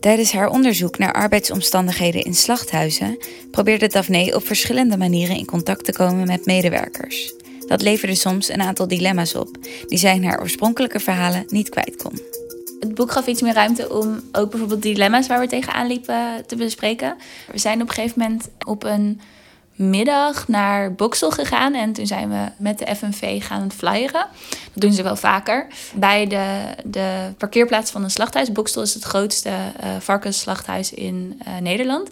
Tijdens 0.00 0.32
haar 0.32 0.48
onderzoek 0.48 0.98
naar 0.98 1.12
arbeidsomstandigheden 1.12 2.22
in 2.22 2.34
slachthuizen 2.34 3.18
probeerde 3.50 3.86
Daphne 3.86 4.34
op 4.34 4.46
verschillende 4.46 4.96
manieren 4.96 5.36
in 5.36 5.44
contact 5.44 5.84
te 5.84 5.92
komen 5.92 6.26
met 6.26 6.46
medewerkers. 6.46 7.34
Dat 7.70 7.82
leverde 7.82 8.14
soms 8.14 8.48
een 8.48 8.62
aantal 8.62 8.88
dilemma's 8.88 9.34
op, 9.34 9.56
die 9.86 9.98
zij 9.98 10.14
in 10.14 10.24
haar 10.24 10.40
oorspronkelijke 10.40 11.00
verhalen 11.00 11.44
niet 11.48 11.68
kwijt 11.68 12.02
kon. 12.02 12.20
Het 12.80 12.94
boek 12.94 13.12
gaf 13.12 13.26
iets 13.26 13.42
meer 13.42 13.52
ruimte 13.52 13.92
om 13.92 14.20
ook 14.32 14.50
bijvoorbeeld 14.50 14.82
dilemma's 14.82 15.26
waar 15.26 15.40
we 15.40 15.46
tegenaan 15.46 15.86
liepen 15.86 16.44
te 16.46 16.56
bespreken. 16.56 17.16
We 17.52 17.58
zijn 17.58 17.82
op 17.82 17.88
een 17.88 17.94
gegeven 17.94 18.20
moment 18.20 18.48
op 18.66 18.84
een 18.84 19.20
middag 19.74 20.48
naar 20.48 20.94
Boksel 20.94 21.30
gegaan. 21.30 21.74
En 21.74 21.92
toen 21.92 22.06
zijn 22.06 22.28
we 22.28 22.48
met 22.56 22.78
de 22.78 22.94
FNV 22.96 23.44
gaan 23.44 23.72
flyeren. 23.72 24.26
Dat 24.50 24.82
doen 24.82 24.92
ze 24.92 25.02
wel 25.02 25.16
vaker. 25.16 25.66
Bij 25.94 26.26
de, 26.26 26.60
de 26.84 27.32
parkeerplaats 27.38 27.90
van 27.90 28.04
een 28.04 28.10
slachthuis. 28.10 28.52
Boksel 28.52 28.82
is 28.82 28.94
het 28.94 29.04
grootste 29.04 29.50
uh, 29.50 29.90
varkensslachthuis 29.98 30.92
in 30.92 31.40
uh, 31.46 31.58
Nederland. 31.58 32.08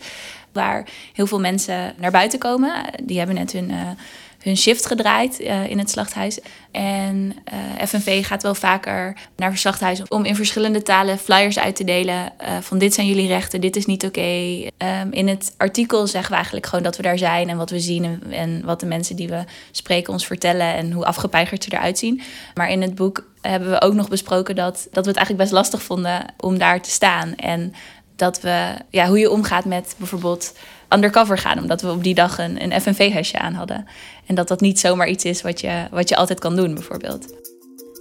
Waar 0.52 0.88
heel 1.12 1.26
veel 1.26 1.40
mensen 1.40 1.94
naar 1.96 2.10
buiten 2.10 2.38
komen. 2.38 2.72
Die 3.04 3.18
hebben 3.18 3.36
net 3.36 3.52
hun, 3.52 3.70
uh, 3.70 3.90
hun 4.38 4.56
shift 4.56 4.86
gedraaid 4.86 5.40
uh, 5.40 5.70
in 5.70 5.78
het 5.78 5.90
slachthuis. 5.90 6.38
En 6.70 7.36
uh, 7.52 7.86
FNV 7.86 8.26
gaat 8.26 8.42
wel 8.42 8.54
vaker 8.54 9.16
naar 9.36 9.56
slachthuizen 9.56 10.10
om 10.10 10.24
in 10.24 10.36
verschillende 10.36 10.82
talen 10.82 11.18
flyers 11.18 11.58
uit 11.58 11.76
te 11.76 11.84
delen. 11.84 12.32
Uh, 12.42 12.48
van 12.60 12.78
dit 12.78 12.94
zijn 12.94 13.06
jullie 13.06 13.26
rechten, 13.26 13.60
dit 13.60 13.76
is 13.76 13.86
niet 13.86 14.04
oké. 14.04 14.20
Um, 14.20 15.10
in 15.10 15.28
het 15.28 15.54
artikel 15.56 16.06
zeggen 16.06 16.28
we 16.28 16.34
eigenlijk 16.34 16.66
gewoon 16.66 16.84
dat 16.84 16.96
we 16.96 17.02
daar 17.02 17.18
zijn 17.18 17.48
en 17.48 17.56
wat 17.56 17.70
we 17.70 17.80
zien. 17.80 18.04
En, 18.04 18.22
en, 18.30 18.64
wat 18.64 18.80
de 18.80 18.86
mensen 18.86 19.16
die 19.16 19.28
we 19.28 19.44
spreken 19.70 20.12
ons 20.12 20.26
vertellen 20.26 20.74
en 20.74 20.92
hoe 20.92 21.04
afgepeigerd 21.04 21.64
ze 21.64 21.72
eruit 21.72 21.98
zien. 21.98 22.20
Maar 22.54 22.70
in 22.70 22.82
het 22.82 22.94
boek 22.94 23.24
hebben 23.40 23.70
we 23.70 23.80
ook 23.80 23.94
nog 23.94 24.08
besproken 24.08 24.56
dat, 24.56 24.88
dat 24.90 25.04
we 25.04 25.10
het 25.10 25.18
eigenlijk 25.18 25.38
best 25.38 25.52
lastig 25.52 25.82
vonden 25.82 26.34
om 26.36 26.58
daar 26.58 26.82
te 26.82 26.90
staan. 26.90 27.34
En 27.34 27.74
dat 28.16 28.40
we, 28.40 28.74
ja, 28.90 29.08
hoe 29.08 29.18
je 29.18 29.30
omgaat 29.30 29.64
met 29.64 29.94
bijvoorbeeld 29.98 30.52
undercover 30.88 31.38
gaan, 31.38 31.58
omdat 31.58 31.82
we 31.82 31.90
op 31.90 32.02
die 32.02 32.14
dag 32.14 32.38
een, 32.38 32.62
een 32.62 32.80
FNV-hesje 32.80 33.38
aan 33.38 33.54
hadden. 33.54 33.86
En 34.26 34.34
dat 34.34 34.48
dat 34.48 34.60
niet 34.60 34.80
zomaar 34.80 35.08
iets 35.08 35.24
is 35.24 35.42
wat 35.42 35.60
je, 35.60 35.86
wat 35.90 36.08
je 36.08 36.16
altijd 36.16 36.40
kan 36.40 36.56
doen, 36.56 36.74
bijvoorbeeld. 36.74 37.34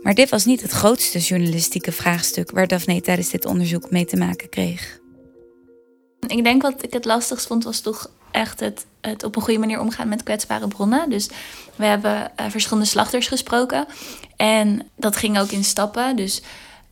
Maar 0.02 0.14
dit 0.14 0.30
was 0.30 0.46
niet 0.46 0.62
het 0.62 0.72
grootste 0.72 1.20
journalistieke 1.20 1.92
vraagstuk 1.92 2.52
waar 2.52 2.68
Daphne 2.68 3.02
tijdens 3.02 3.30
dit 3.30 3.46
onderzoek 3.46 3.92
mee 3.92 4.06
te 4.06 4.18
maken 4.18 4.50
kreeg. 4.50 5.00
Ik 6.28 6.44
denk 6.44 6.62
wat 6.62 6.84
ik 6.84 6.94
het 6.94 7.06
lastigst 7.06 7.48
vond, 7.48 7.64
was 7.64 7.80
toch 7.80 8.12
echt 8.32 8.60
het, 8.60 8.86
het 9.02 9.24
op 9.24 9.36
een 9.36 9.42
goede 9.42 9.60
manier 9.60 9.80
omgaan 9.80 10.08
met 10.08 10.24
kwetsbare 10.24 10.68
bronnen. 10.68 11.10
Dus 11.10 11.30
we 11.76 11.86
hebben 11.86 12.32
uh, 12.40 12.46
verschillende 12.50 12.88
slachters 12.88 13.28
gesproken. 13.28 13.86
En 14.36 14.90
dat 14.96 15.16
ging 15.16 15.40
ook 15.40 15.52
in 15.52 15.64
stappen. 15.64 16.16
Dus 16.16 16.42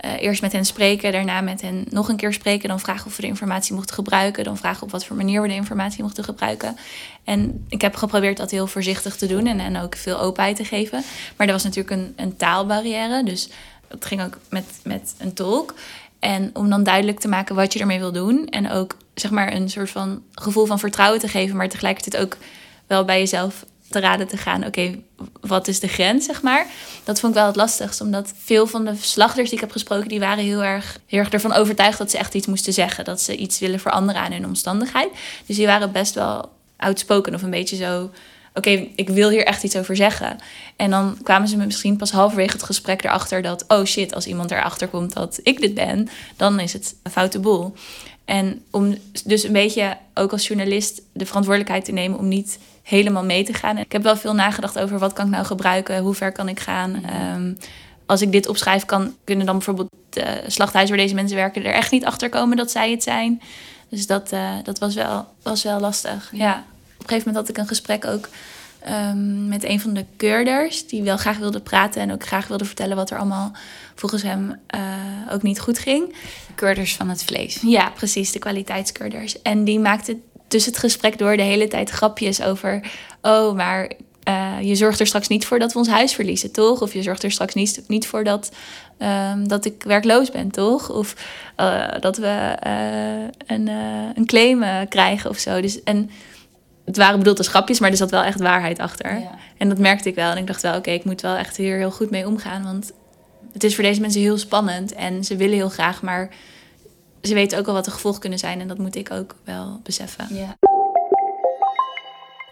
uh, 0.06 0.22
eerst 0.22 0.42
met 0.42 0.52
hen 0.52 0.66
spreken, 0.66 1.12
daarna 1.12 1.42
met 1.42 1.62
hen 1.62 1.86
nog 1.90 2.10
een 2.10 2.16
keer 2.16 2.34
spreken. 2.34 2.70
Dan 2.70 2.80
vragen 2.80 3.06
of 3.06 3.16
we 3.16 3.22
de 3.22 3.28
informatie 3.28 3.74
mochten 3.74 3.96
gebruiken. 3.96 4.44
Dan 4.44 4.58
vragen 4.58 4.84
op 4.84 4.92
wat 4.92 5.06
voor 5.06 5.16
manier 5.16 5.42
we 5.42 5.48
de 5.48 5.54
informatie 5.54 6.04
mochten 6.04 6.24
gebruiken. 6.24 6.78
En 7.24 7.66
ik 7.70 7.82
heb 7.82 7.96
geprobeerd 7.96 8.38
dat 8.38 8.52
heel 8.52 8.68
voorzichtig 8.68 9.16
te 9.16 9.28
doen 9.28 9.48
en, 9.48 9.60
en 9.60 9.78
ook 9.78 9.96
veel 9.96 10.20
openheid 10.20 10.56
te 10.56 10.66
geven. 10.66 11.04
Maar 11.38 11.48
er 11.48 11.54
was 11.54 11.64
natuurlijk 11.64 12.02
een, 12.02 12.14
een 12.16 12.36
taalbarrière. 12.36 13.24
Dus 13.24 13.50
het 13.88 14.06
ging 14.06 14.24
ook 14.24 14.38
met, 14.50 14.66
met 14.84 15.16
een 15.18 15.34
tolk. 15.34 15.74
En 16.20 16.50
om 16.54 16.70
dan 16.70 16.84
duidelijk 16.84 17.20
te 17.20 17.28
maken 17.28 17.56
wat 17.56 17.74
je 17.74 17.80
ermee 17.80 18.00
wil 18.00 18.12
doen. 18.12 18.48
En 18.48 18.72
ook 18.72 18.98
zeg 19.14 19.32
maar 19.32 19.54
een 19.54 19.70
soort 19.70 19.90
van 19.90 20.24
gevoel 20.32 20.66
van 20.66 20.80
vertrouwen 20.80 21.20
te 21.20 21.28
geven, 21.28 21.58
maar 21.58 21.70
tegelijkertijd 21.70 22.24
ook 22.24 22.38
wel 22.88 23.06
bij 23.06 23.20
jezelf 23.20 23.66
te 23.89 24.00
raden 24.00 24.27
te 24.27 24.38
gaan. 24.38 24.65
Oké, 24.65 25.00
wat 25.42 25.68
is 25.68 25.80
de 25.80 25.88
grens, 25.88 26.25
zeg 26.25 26.42
maar? 26.42 26.68
Dat 27.04 27.20
vond 27.20 27.34
ik 27.34 27.39
wel 27.39 27.48
het 27.48 27.56
lastigst, 27.56 28.01
omdat 28.01 28.34
veel 28.44 28.68
van 28.68 28.86
de 28.86 28.96
slachters 29.00 29.46
die 29.50 29.56
ik 29.56 29.63
heb 29.63 29.72
gesproken, 29.72 30.08
die 30.08 30.20
waren 30.20 30.44
heel 30.44 30.63
erg, 30.63 31.00
heel 31.06 31.20
erg 31.20 31.30
ervan 31.30 31.54
overtuigd 31.54 31.98
dat 31.98 32.12
ze 32.12 32.18
echt 32.18 32.34
iets 32.34 32.48
moesten 32.48 32.74
zeggen, 32.74 33.06
dat 33.06 33.22
ze 33.22 33.36
iets 33.36 33.60
willen 33.60 33.80
veranderen 33.80 34.22
aan 34.22 34.32
hun 34.32 34.46
omstandigheid. 34.46 35.10
Dus 35.46 35.56
die 35.56 35.65
waren 35.65 35.92
best 35.92 36.13
wel 36.13 36.51
outspoken 36.77 37.34
of 37.34 37.42
een 37.42 37.50
beetje 37.50 37.75
zo. 37.75 38.12
Oké, 38.54 38.88
ik 38.96 39.10
wil 39.10 39.30
hier 39.30 39.46
echt 39.46 39.63
iets 39.63 39.75
over 39.75 39.96
zeggen. 39.96 40.38
En 40.75 40.89
dan 40.89 41.18
kwamen 41.24 41.48
ze 41.48 41.58
misschien 41.58 41.98
pas 41.98 42.12
halverwege 42.12 42.54
het 42.54 42.63
gesprek 42.63 43.04
erachter 43.04 43.42
dat, 43.42 43.65
oh 43.68 43.84
shit, 43.84 44.15
als 44.15 44.27
iemand 44.27 44.51
erachter 44.51 44.88
komt 44.88 45.13
dat 45.13 45.39
ik 45.44 45.62
dit 45.62 45.74
ben, 45.74 46.10
dan 46.36 46.60
is 46.60 46.74
het 46.74 46.96
een 47.04 47.12
foute 47.12 47.39
boel. 47.39 47.74
En 48.25 48.63
om 48.72 48.98
dus 49.25 49.44
een 49.44 49.51
beetje 49.51 49.98
ook 50.13 50.32
als 50.32 50.48
journalist 50.48 51.01
de 51.13 51.25
verantwoordelijkheid 51.25 51.86
te 51.86 51.92
nemen 51.92 52.20
om 52.20 52.27
niet 52.27 52.60
helemaal 52.86 53.24
mee 53.24 53.44
te 53.44 53.54
gaan. 53.54 53.77
Ik 53.77 53.92
heb 53.92 54.04
wel 54.04 54.18
veel 54.18 54.34
nagedacht 54.34 54.80
over 54.80 55.00
wat 55.00 55.13
kan 55.13 55.25
ik 55.25 55.32
nou 55.32 55.46
gebruiken, 55.46 56.00
hoe 56.00 56.13
ver 56.13 56.32
kan 56.32 56.50
ik 56.50 56.60
gaan. 56.60 57.04
Um, 57.36 57.58
als 58.06 58.22
ik 58.22 58.32
dit 58.32 58.48
opschrijf, 58.48 58.86
kan, 58.86 59.15
kunnen 59.24 59.46
dan 59.46 59.56
bijvoorbeeld 59.56 59.89
de 60.10 60.44
slachthuis 60.48 60.89
waar 60.89 60.98
deze 60.98 61.15
mensen 61.15 61.36
werken 61.36 61.63
er 61.63 61.74
echt 61.74 61.92
niet 61.92 62.06
achter 62.06 62.30
komen 62.30 62.58
dat 62.58 62.72
zij 62.72 62.92
het 62.92 63.04
zijn. 63.04 63.42
Dus 63.89 64.08
dat, 64.08 64.34
uh, 64.34 64.50
dat 64.63 64.80
was, 64.80 64.96
wel, 64.96 65.25
was 65.42 65.63
wel 65.63 65.80
lastig. 65.80 66.30
Ja. 66.32 66.51
Op 66.54 67.01
een 67.01 67.08
gegeven 67.08 67.27
moment 67.27 67.36
had 67.36 67.50
ik 67.50 67.58
een 67.58 67.68
gesprek 67.68 68.06
ook 68.06 68.30
um, 68.89 69.48
met 69.48 69.63
een 69.63 69.80
van 69.80 69.94
de 69.94 70.06
keurders, 70.18 70.88
die 70.88 71.04
wel 71.04 71.18
graag 71.18 71.38
wilde 71.38 71.60
praten 71.60 72.01
en 72.01 72.12
ook 72.12 72.25
graag 72.25 72.48
wilde 72.48 72.65
vertellen 72.65 72.96
wat 72.96 73.10
er 73.10 73.18
allemaal 73.18 73.51
volgens 73.96 74.22
hem 74.22 74.60
uh, 74.75 75.34
ook 75.34 75.42
niet 75.42 75.60
goed 75.60 75.80
ging. 75.80 76.15
Keurders 76.56 76.96
van 76.96 77.10
het 77.10 77.24
vlees. 77.24 77.60
Ja, 77.62 77.89
precies, 77.89 78.32
de 78.32 78.39
kwaliteitskeurders. 78.39 79.42
En 79.42 79.63
die 79.63 79.80
maakte 79.80 80.18
dus 80.56 80.66
het 80.66 80.78
gesprek 80.78 81.18
door 81.18 81.38
de 81.38 81.44
hele 81.44 81.68
tijd 81.68 81.90
grapjes 81.90 82.42
over... 82.42 82.82
oh, 83.22 83.56
maar 83.56 83.92
uh, 84.30 84.62
je 84.62 84.76
zorgt 84.76 85.00
er 85.00 85.08
straks 85.08 85.28
niet 85.28 85.46
voor 85.46 85.60
dat 85.60 85.74
we 85.74 85.80
ons 85.80 85.88
huis 85.88 86.14
verliezen, 86.14 86.52
toch? 86.52 86.82
Of 86.82 86.94
je 86.94 87.02
zorgt 87.02 87.24
er 87.24 87.32
straks 87.32 87.54
niet, 87.54 87.84
niet 87.88 88.08
voor 88.08 88.24
dat, 88.24 88.52
um, 89.34 89.48
dat 89.48 89.66
ik 89.66 89.84
werkloos 89.84 90.32
ben, 90.32 90.52
toch? 90.52 90.90
Of 90.90 91.16
uh, 91.60 91.88
dat 92.00 92.18
we 92.18 92.58
uh, 92.68 93.56
een, 93.56 93.68
een 94.16 94.26
claim 94.26 94.88
krijgen 94.90 95.30
of 95.30 95.38
zo. 95.38 95.62
Dus, 95.62 95.84
en 95.84 96.10
het 96.86 96.98
waren 96.98 97.18
bedoeld 97.18 97.38
als 97.38 97.48
grapjes, 97.48 97.80
maar 97.80 97.92
er 97.92 97.98
zat 97.98 98.12
wel 98.12 98.24
echt 98.24 98.40
waarheid 98.40 98.80
achter. 98.80 99.20
Ja. 99.20 99.38
En 99.58 99.70
dat 99.70 99.78
merkte 99.78 100.10
ik 100.10 100.16
wel. 100.16 100.32
En 100.32 100.38
ik 100.38 100.48
dacht 100.48 100.62
wel, 100.62 100.72
oké, 100.72 100.80
okay, 100.80 100.94
ik 100.94 101.06
moet 101.06 101.22
wel 101.22 101.36
echt 101.36 101.58
hier 101.58 101.78
heel 101.78 101.92
goed 101.92 102.10
mee 102.10 102.28
omgaan. 102.28 102.64
Want 102.64 102.92
het 103.54 103.64
is 103.64 103.76
voor 103.76 103.84
deze 103.84 104.02
mensen 104.02 104.22
heel 104.22 104.38
spannend 104.38 104.94
en 104.94 105.24
ze 105.24 105.36
willen 105.36 105.56
heel 105.56 105.70
graag, 105.70 106.02
maar 106.02 106.30
ze 107.25 107.34
weten 107.34 107.60
ook 107.60 107.67
al 107.67 107.74
wat 107.74 107.86
de 107.86 107.91
gevolgen 107.91 108.20
kunnen 108.20 108.39
zijn. 108.39 108.60
En 108.60 108.67
dat 108.67 108.77
moet 108.77 108.96
ik 108.96 109.12
ook 109.12 109.36
wel 109.44 109.79
beseffen. 109.84 110.36
Ja. 110.36 110.58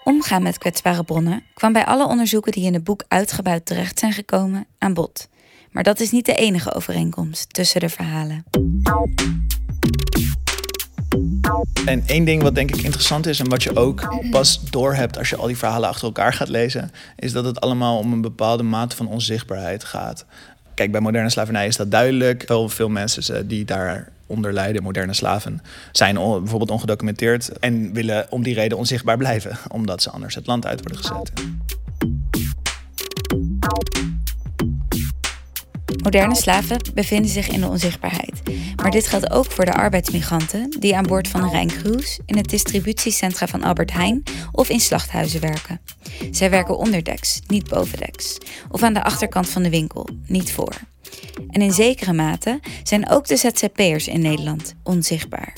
Omgaan 0.03 0.43
met 0.43 0.57
kwetsbare 0.57 1.03
bronnen 1.03 1.43
kwam 1.53 1.73
bij 1.73 1.85
alle 1.85 2.07
onderzoeken 2.07 2.51
die 2.51 2.65
in 2.65 2.73
het 2.73 2.83
boek 2.83 3.03
uitgebuit 3.07 3.65
terecht 3.65 3.99
zijn 3.99 4.13
gekomen 4.13 4.65
aan 4.77 4.93
bod. 4.93 5.27
Maar 5.71 5.83
dat 5.83 5.99
is 5.99 6.11
niet 6.11 6.25
de 6.25 6.35
enige 6.35 6.73
overeenkomst 6.73 7.53
tussen 7.53 7.79
de 7.79 7.89
verhalen. 7.89 8.45
En 11.85 12.03
één 12.05 12.25
ding 12.25 12.41
wat 12.41 12.55
denk 12.55 12.75
ik 12.75 12.81
interessant 12.81 13.25
is 13.25 13.39
en 13.39 13.49
wat 13.49 13.63
je 13.63 13.75
ook 13.75 14.15
pas 14.31 14.69
doorhebt 14.69 15.17
als 15.17 15.29
je 15.29 15.35
al 15.35 15.47
die 15.47 15.57
verhalen 15.57 15.89
achter 15.89 16.05
elkaar 16.05 16.33
gaat 16.33 16.47
lezen, 16.47 16.91
is 17.15 17.31
dat 17.31 17.45
het 17.45 17.61
allemaal 17.61 17.97
om 17.97 18.13
een 18.13 18.21
bepaalde 18.21 18.63
mate 18.63 18.95
van 18.95 19.07
onzichtbaarheid 19.07 19.83
gaat. 19.83 20.25
Kijk, 20.73 20.91
bij 20.91 21.01
moderne 21.01 21.29
slavernij 21.29 21.67
is 21.67 21.75
dat 21.75 21.91
duidelijk. 21.91 22.43
Heel 22.47 22.69
veel 22.69 22.89
mensen 22.89 23.47
die 23.47 23.65
daaronder 24.27 24.53
lijden, 24.53 24.83
moderne 24.83 25.13
slaven, 25.13 25.61
zijn 25.91 26.15
bijvoorbeeld 26.15 26.71
ongedocumenteerd 26.71 27.59
en 27.59 27.93
willen 27.93 28.31
om 28.31 28.43
die 28.43 28.53
reden 28.53 28.77
onzichtbaar 28.77 29.17
blijven, 29.17 29.57
omdat 29.67 30.01
ze 30.01 30.09
anders 30.09 30.35
het 30.35 30.47
land 30.47 30.65
uit 30.65 30.79
worden 30.81 30.97
gezet. 30.97 31.31
Moderne 36.03 36.35
slaven 36.35 36.77
bevinden 36.93 37.31
zich 37.31 37.47
in 37.47 37.59
de 37.61 37.67
onzichtbaarheid. 37.67 38.41
Maar 38.75 38.91
dit 38.91 39.07
geldt 39.07 39.31
ook 39.31 39.51
voor 39.51 39.65
de 39.65 39.73
arbeidsmigranten 39.73 40.75
die 40.79 40.95
aan 40.95 41.07
boord 41.07 41.27
van 41.27 41.43
een 41.43 41.51
Rijncruise, 41.51 42.21
in 42.25 42.37
het 42.37 42.49
distributiecentra 42.49 43.47
van 43.47 43.63
Albert 43.63 43.91
Heijn 43.91 44.23
of 44.51 44.69
in 44.69 44.79
slachthuizen 44.79 45.41
werken. 45.41 45.81
Zij 46.31 46.49
werken 46.49 46.77
onderdeks, 46.77 47.41
niet 47.47 47.67
bovendeks. 47.67 48.37
Of 48.69 48.83
aan 48.83 48.93
de 48.93 49.03
achterkant 49.03 49.49
van 49.49 49.63
de 49.63 49.69
winkel, 49.69 50.09
niet 50.25 50.51
voor. 50.51 50.73
En 51.49 51.61
in 51.61 51.73
zekere 51.73 52.13
mate 52.13 52.59
zijn 52.83 53.09
ook 53.09 53.27
de 53.27 53.35
ZZP'ers 53.35 54.07
in 54.07 54.21
Nederland 54.21 54.75
onzichtbaar. 54.83 55.53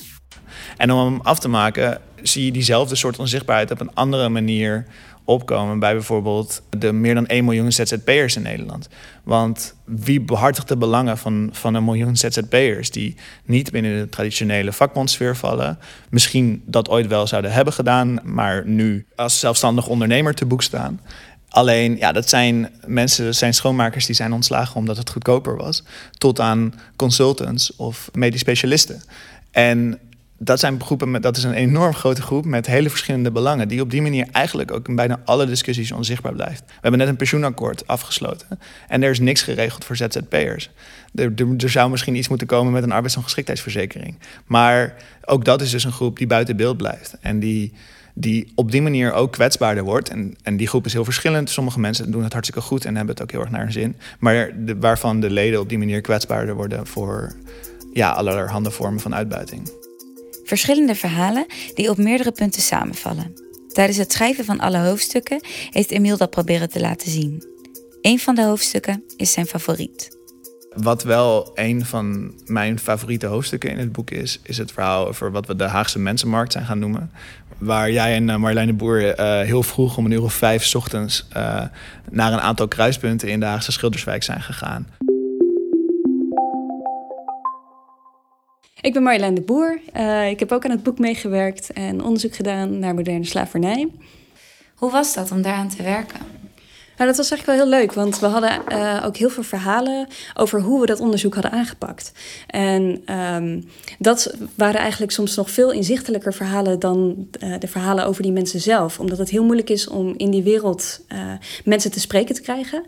En 0.76 0.92
om 0.92 1.04
hem 1.04 1.20
af 1.20 1.38
te 1.38 1.48
maken, 1.48 2.00
zie 2.22 2.44
je 2.44 2.52
diezelfde 2.52 2.96
soort 2.96 3.18
onzichtbaarheid 3.18 3.70
op 3.70 3.80
een 3.80 3.94
andere 3.94 4.28
manier 4.28 4.86
opkomen 5.26 5.78
bij 5.78 5.92
bijvoorbeeld 5.92 6.62
de 6.78 6.92
meer 6.92 7.14
dan 7.14 7.26
1 7.26 7.44
miljoen 7.44 7.72
ZZP'ers 7.72 8.36
in 8.36 8.42
Nederland. 8.42 8.88
Want 9.24 9.74
wie 9.84 10.20
behartigt 10.20 10.68
de 10.68 10.76
belangen 10.76 11.18
van, 11.18 11.48
van 11.52 11.74
een 11.74 11.84
miljoen 11.84 12.16
ZZP'ers 12.16 12.90
die 12.90 13.16
niet 13.44 13.70
binnen 13.70 13.98
de 13.98 14.08
traditionele 14.08 14.72
vakbondsfeer 14.72 15.36
vallen, 15.36 15.78
misschien 16.10 16.62
dat 16.66 16.88
ooit 16.88 17.06
wel 17.06 17.26
zouden 17.26 17.52
hebben 17.52 17.72
gedaan, 17.72 18.18
maar 18.22 18.66
nu 18.66 19.06
als 19.16 19.40
zelfstandig 19.40 19.86
ondernemer 19.86 20.34
te 20.34 20.46
boek 20.46 20.62
staan. 20.62 21.00
Alleen, 21.48 21.96
ja, 21.96 22.12
dat 22.12 22.28
zijn 22.28 22.70
mensen, 22.86 23.24
dat 23.24 23.34
zijn 23.34 23.54
schoonmakers 23.54 24.06
die 24.06 24.14
zijn 24.14 24.32
ontslagen 24.32 24.76
omdat 24.76 24.96
het 24.96 25.10
goedkoper 25.10 25.56
was, 25.56 25.82
tot 26.18 26.40
aan 26.40 26.74
consultants 26.96 27.76
of 27.76 28.10
medisch 28.12 28.40
specialisten. 28.40 29.02
En 29.50 29.98
dat 30.38 30.60
zijn 30.60 30.82
groepen 30.82 31.10
met, 31.10 31.22
dat 31.22 31.36
is 31.36 31.42
een 31.42 31.52
enorm 31.52 31.94
grote 31.94 32.22
groep 32.22 32.44
met 32.44 32.66
hele 32.66 32.90
verschillende 32.90 33.30
belangen, 33.30 33.68
die 33.68 33.80
op 33.80 33.90
die 33.90 34.02
manier 34.02 34.26
eigenlijk 34.32 34.72
ook 34.72 34.88
in 34.88 34.94
bijna 34.94 35.20
alle 35.24 35.46
discussies 35.46 35.92
onzichtbaar 35.92 36.32
blijft. 36.32 36.62
We 36.66 36.72
hebben 36.80 37.00
net 37.00 37.08
een 37.08 37.16
pensioenakkoord 37.16 37.86
afgesloten 37.86 38.58
en 38.88 39.02
er 39.02 39.10
is 39.10 39.20
niks 39.20 39.42
geregeld 39.42 39.84
voor 39.84 39.96
ZZP'ers. 39.96 40.70
Er, 41.14 41.32
er, 41.58 41.70
zou 41.70 41.90
misschien 41.90 42.14
iets 42.14 42.28
moeten 42.28 42.46
komen 42.46 42.72
met 42.72 42.82
een 42.82 42.92
arbeidsongeschiktheidsverzekering. 42.92 44.18
Maar 44.46 44.94
ook 45.24 45.44
dat 45.44 45.60
is 45.60 45.70
dus 45.70 45.84
een 45.84 45.92
groep 45.92 46.18
die 46.18 46.26
buiten 46.26 46.56
beeld 46.56 46.76
blijft 46.76 47.16
en 47.20 47.38
die, 47.38 47.72
die 48.14 48.52
op 48.54 48.70
die 48.70 48.82
manier 48.82 49.12
ook 49.12 49.32
kwetsbaarder 49.32 49.84
wordt. 49.84 50.08
En, 50.08 50.34
en 50.42 50.56
die 50.56 50.66
groep 50.66 50.86
is 50.86 50.92
heel 50.92 51.04
verschillend. 51.04 51.50
Sommige 51.50 51.80
mensen 51.80 52.10
doen 52.10 52.22
het 52.22 52.32
hartstikke 52.32 52.66
goed 52.66 52.84
en 52.84 52.96
hebben 52.96 53.14
het 53.14 53.22
ook 53.22 53.30
heel 53.30 53.40
erg 53.40 53.50
naar 53.50 53.62
hun 53.62 53.72
zin. 53.72 53.96
Maar 54.18 54.50
de, 54.64 54.76
waarvan 54.78 55.20
de 55.20 55.30
leden 55.30 55.60
op 55.60 55.68
die 55.68 55.78
manier 55.78 56.00
kwetsbaarder 56.00 56.54
worden 56.54 56.86
voor 56.86 57.32
ja, 57.92 58.10
allerhande 58.10 58.70
vormen 58.70 59.00
van 59.00 59.14
uitbuiting. 59.14 59.85
Verschillende 60.46 60.94
verhalen 60.94 61.46
die 61.74 61.90
op 61.90 61.96
meerdere 61.96 62.32
punten 62.32 62.62
samenvallen. 62.62 63.32
Tijdens 63.68 63.98
het 63.98 64.12
schrijven 64.12 64.44
van 64.44 64.60
alle 64.60 64.78
hoofdstukken 64.78 65.40
heeft 65.70 65.90
Emiel 65.90 66.16
dat 66.16 66.30
proberen 66.30 66.70
te 66.70 66.80
laten 66.80 67.10
zien. 67.10 67.44
Een 68.00 68.18
van 68.18 68.34
de 68.34 68.44
hoofdstukken 68.44 69.04
is 69.16 69.32
zijn 69.32 69.46
favoriet. 69.46 70.18
Wat 70.74 71.02
wel 71.02 71.50
een 71.54 71.84
van 71.84 72.34
mijn 72.44 72.78
favoriete 72.78 73.26
hoofdstukken 73.26 73.70
in 73.70 73.78
het 73.78 73.92
boek 73.92 74.10
is, 74.10 74.40
is 74.42 74.58
het 74.58 74.72
verhaal 74.72 75.08
over 75.08 75.30
wat 75.30 75.46
we 75.46 75.56
de 75.56 75.64
Haagse 75.64 75.98
mensenmarkt 75.98 76.52
zijn 76.52 76.64
gaan 76.64 76.78
noemen. 76.78 77.10
waar 77.58 77.90
jij 77.90 78.14
en 78.14 78.28
uh, 78.28 78.36
Marjolein 78.36 78.66
de 78.66 78.72
Boer 78.72 78.98
heel 79.44 79.62
vroeg 79.62 79.96
om 79.96 80.04
een 80.04 80.10
uur 80.10 80.22
of 80.22 80.34
vijf 80.34 80.74
ochtends 80.74 81.26
naar 82.10 82.32
een 82.32 82.40
aantal 82.40 82.68
kruispunten 82.68 83.28
in 83.28 83.40
de 83.40 83.46
Haagse 83.46 83.72
Schilderswijk 83.72 84.22
zijn 84.22 84.42
gegaan. 84.42 84.86
Ik 88.80 88.92
ben 88.92 89.02
Marjolein 89.02 89.34
de 89.34 89.40
Boer. 89.40 89.80
ik 90.28 90.38
heb 90.38 90.52
ook 90.52 90.64
aan 90.64 90.70
het 90.70 90.82
boek 90.82 90.98
meegewerkt 90.98 91.72
en 91.72 92.02
onderzoek 92.02 92.34
gedaan 92.34 92.78
naar 92.78 92.94
moderne 92.94 93.24
slavernij. 93.24 93.88
Hoe 94.74 94.90
was 94.90 95.14
dat 95.14 95.30
om 95.30 95.42
daaraan 95.42 95.68
te 95.68 95.82
werken? 95.82 96.20
Nou, 96.96 97.08
dat 97.08 97.16
was 97.16 97.30
eigenlijk 97.30 97.58
wel 97.58 97.68
heel 97.68 97.80
leuk, 97.80 97.92
want 97.92 98.18
we 98.18 98.26
hadden 98.26 98.60
uh, 98.68 99.02
ook 99.04 99.16
heel 99.16 99.30
veel 99.30 99.42
verhalen 99.42 100.06
over 100.34 100.60
hoe 100.60 100.80
we 100.80 100.86
dat 100.86 101.00
onderzoek 101.00 101.34
hadden 101.34 101.52
aangepakt. 101.52 102.12
En 102.46 103.02
um, 103.34 103.64
dat 103.98 104.34
waren 104.54 104.80
eigenlijk 104.80 105.12
soms 105.12 105.36
nog 105.36 105.50
veel 105.50 105.72
inzichtelijker 105.72 106.34
verhalen 106.34 106.78
dan 106.78 107.28
uh, 107.42 107.54
de 107.58 107.66
verhalen 107.66 108.06
over 108.06 108.22
die 108.22 108.32
mensen 108.32 108.60
zelf. 108.60 109.00
Omdat 109.00 109.18
het 109.18 109.30
heel 109.30 109.44
moeilijk 109.44 109.70
is 109.70 109.88
om 109.88 110.14
in 110.16 110.30
die 110.30 110.42
wereld 110.42 111.00
uh, 111.12 111.18
mensen 111.64 111.90
te 111.90 112.00
spreken 112.00 112.34
te 112.34 112.42
krijgen. 112.42 112.84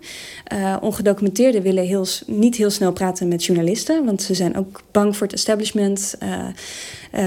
ongedocumenteerden 0.80 1.62
willen 1.62 1.84
heel, 1.84 2.06
niet 2.26 2.56
heel 2.56 2.70
snel 2.70 2.92
praten 2.92 3.28
met 3.28 3.44
journalisten, 3.44 4.04
want 4.04 4.22
ze 4.22 4.34
zijn 4.34 4.56
ook 4.56 4.82
bang 4.90 5.16
voor 5.16 5.26
het 5.26 5.36
establishment. 5.36 6.18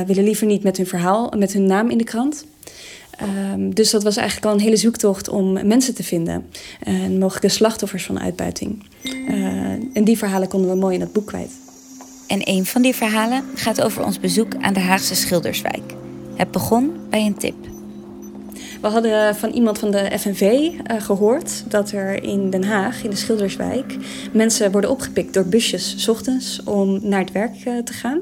willen 0.05 0.23
liever 0.23 0.45
niet 0.47 0.63
met 0.63 0.77
hun 0.77 0.87
verhaal, 0.87 1.33
met 1.37 1.53
hun 1.53 1.65
naam 1.65 1.89
in 1.89 1.97
de 1.97 2.03
krant. 2.03 2.45
Um, 3.53 3.73
dus 3.73 3.89
dat 3.89 4.03
was 4.03 4.17
eigenlijk 4.17 4.47
al 4.47 4.53
een 4.53 4.59
hele 4.59 4.75
zoektocht 4.75 5.29
om 5.29 5.67
mensen 5.67 5.95
te 5.95 6.03
vinden. 6.03 6.45
En 6.79 7.17
mogelijke 7.17 7.49
slachtoffers 7.49 8.05
van 8.05 8.19
uitbuiting. 8.19 8.83
Uh, 9.03 9.35
en 9.93 10.03
die 10.03 10.17
verhalen 10.17 10.47
konden 10.47 10.69
we 10.69 10.75
mooi 10.75 10.95
in 10.95 11.01
het 11.01 11.13
boek 11.13 11.27
kwijt. 11.27 11.51
En 12.27 12.41
een 12.43 12.65
van 12.65 12.81
die 12.81 12.95
verhalen 12.95 13.43
gaat 13.55 13.81
over 13.81 14.05
ons 14.05 14.19
bezoek 14.19 14.55
aan 14.61 14.73
de 14.73 14.79
Haagse 14.79 15.15
Schilderswijk. 15.15 15.93
Het 16.35 16.51
begon 16.51 16.91
bij 17.09 17.25
een 17.25 17.37
tip. 17.37 17.55
We 18.81 18.87
hadden 18.87 19.35
van 19.35 19.51
iemand 19.51 19.79
van 19.79 19.91
de 19.91 20.11
FNV 20.19 20.41
uh, 20.41 21.01
gehoord 21.01 21.63
dat 21.67 21.91
er 21.91 22.23
in 22.23 22.49
Den 22.49 22.63
Haag, 22.63 23.03
in 23.03 23.09
de 23.09 23.15
Schilderswijk, 23.15 23.95
mensen 24.31 24.71
worden 24.71 24.89
opgepikt 24.89 25.33
door 25.33 25.45
busjes 25.45 25.93
s 25.97 26.07
ochtends 26.07 26.63
om 26.63 26.99
naar 27.01 27.19
het 27.19 27.31
werk 27.31 27.65
uh, 27.65 27.83
te 27.83 27.93
gaan. 27.93 28.21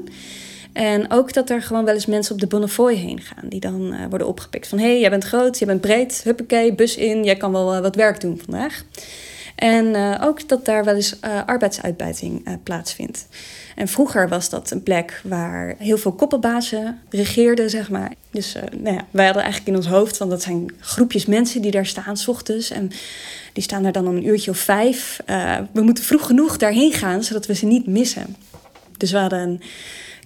En 0.72 1.10
ook 1.10 1.32
dat 1.32 1.50
er 1.50 1.62
gewoon 1.62 1.84
wel 1.84 1.94
eens 1.94 2.06
mensen 2.06 2.34
op 2.34 2.40
de 2.40 2.46
Bonnefoy 2.46 2.94
heen 2.94 3.20
gaan. 3.20 3.48
Die 3.48 3.60
dan 3.60 3.92
uh, 3.92 4.00
worden 4.08 4.26
opgepikt. 4.26 4.68
Van, 4.68 4.78
hé, 4.78 4.90
hey, 4.90 5.00
jij 5.00 5.10
bent 5.10 5.24
groot, 5.24 5.58
jij 5.58 5.66
bent 5.66 5.80
breed. 5.80 6.20
Huppakee, 6.24 6.74
bus 6.74 6.96
in. 6.96 7.24
Jij 7.24 7.36
kan 7.36 7.52
wel 7.52 7.74
uh, 7.74 7.80
wat 7.80 7.96
werk 7.96 8.20
doen 8.20 8.40
vandaag. 8.44 8.84
En 9.54 9.86
uh, 9.86 10.20
ook 10.22 10.48
dat 10.48 10.64
daar 10.64 10.84
wel 10.84 10.94
eens 10.94 11.20
arbeidsuitbuiting 11.20 12.62
plaatsvindt. 12.62 13.26
En 13.76 13.88
vroeger 13.88 14.28
was 14.28 14.50
dat 14.50 14.70
een 14.70 14.82
plek 14.82 15.20
waar 15.24 15.74
heel 15.78 15.98
veel 15.98 16.12
koppelbazen 16.12 17.00
regeerden, 17.10 17.70
zeg 17.70 17.90
maar. 17.90 18.12
Dus 18.30 18.56
nou 18.76 18.96
ja, 18.96 19.06
wij 19.10 19.24
hadden 19.24 19.42
eigenlijk 19.42 19.72
in 19.72 19.82
ons 19.82 19.92
hoofd, 19.92 20.18
want 20.18 20.30
dat 20.30 20.42
zijn 20.42 20.72
groepjes 20.80 21.26
mensen 21.26 21.62
die 21.62 21.70
daar 21.70 21.86
staan 21.86 22.16
s 22.16 22.28
ochtends. 22.28 22.70
En 22.70 22.90
die 23.52 23.62
staan 23.62 23.82
daar 23.82 23.92
dan 23.92 24.08
om 24.08 24.16
een 24.16 24.26
uurtje 24.26 24.50
of 24.50 24.58
vijf. 24.58 25.20
we 25.72 25.82
moeten 25.82 26.04
vroeg 26.04 26.26
genoeg 26.26 26.56
daarheen 26.56 26.92
gaan, 26.92 27.24
zodat 27.24 27.46
we 27.46 27.54
ze 27.54 27.66
niet 27.66 27.86
missen. 27.86 28.36
Dus 28.96 29.10
we 29.10 29.18
hadden 29.18 29.40
een 29.40 29.60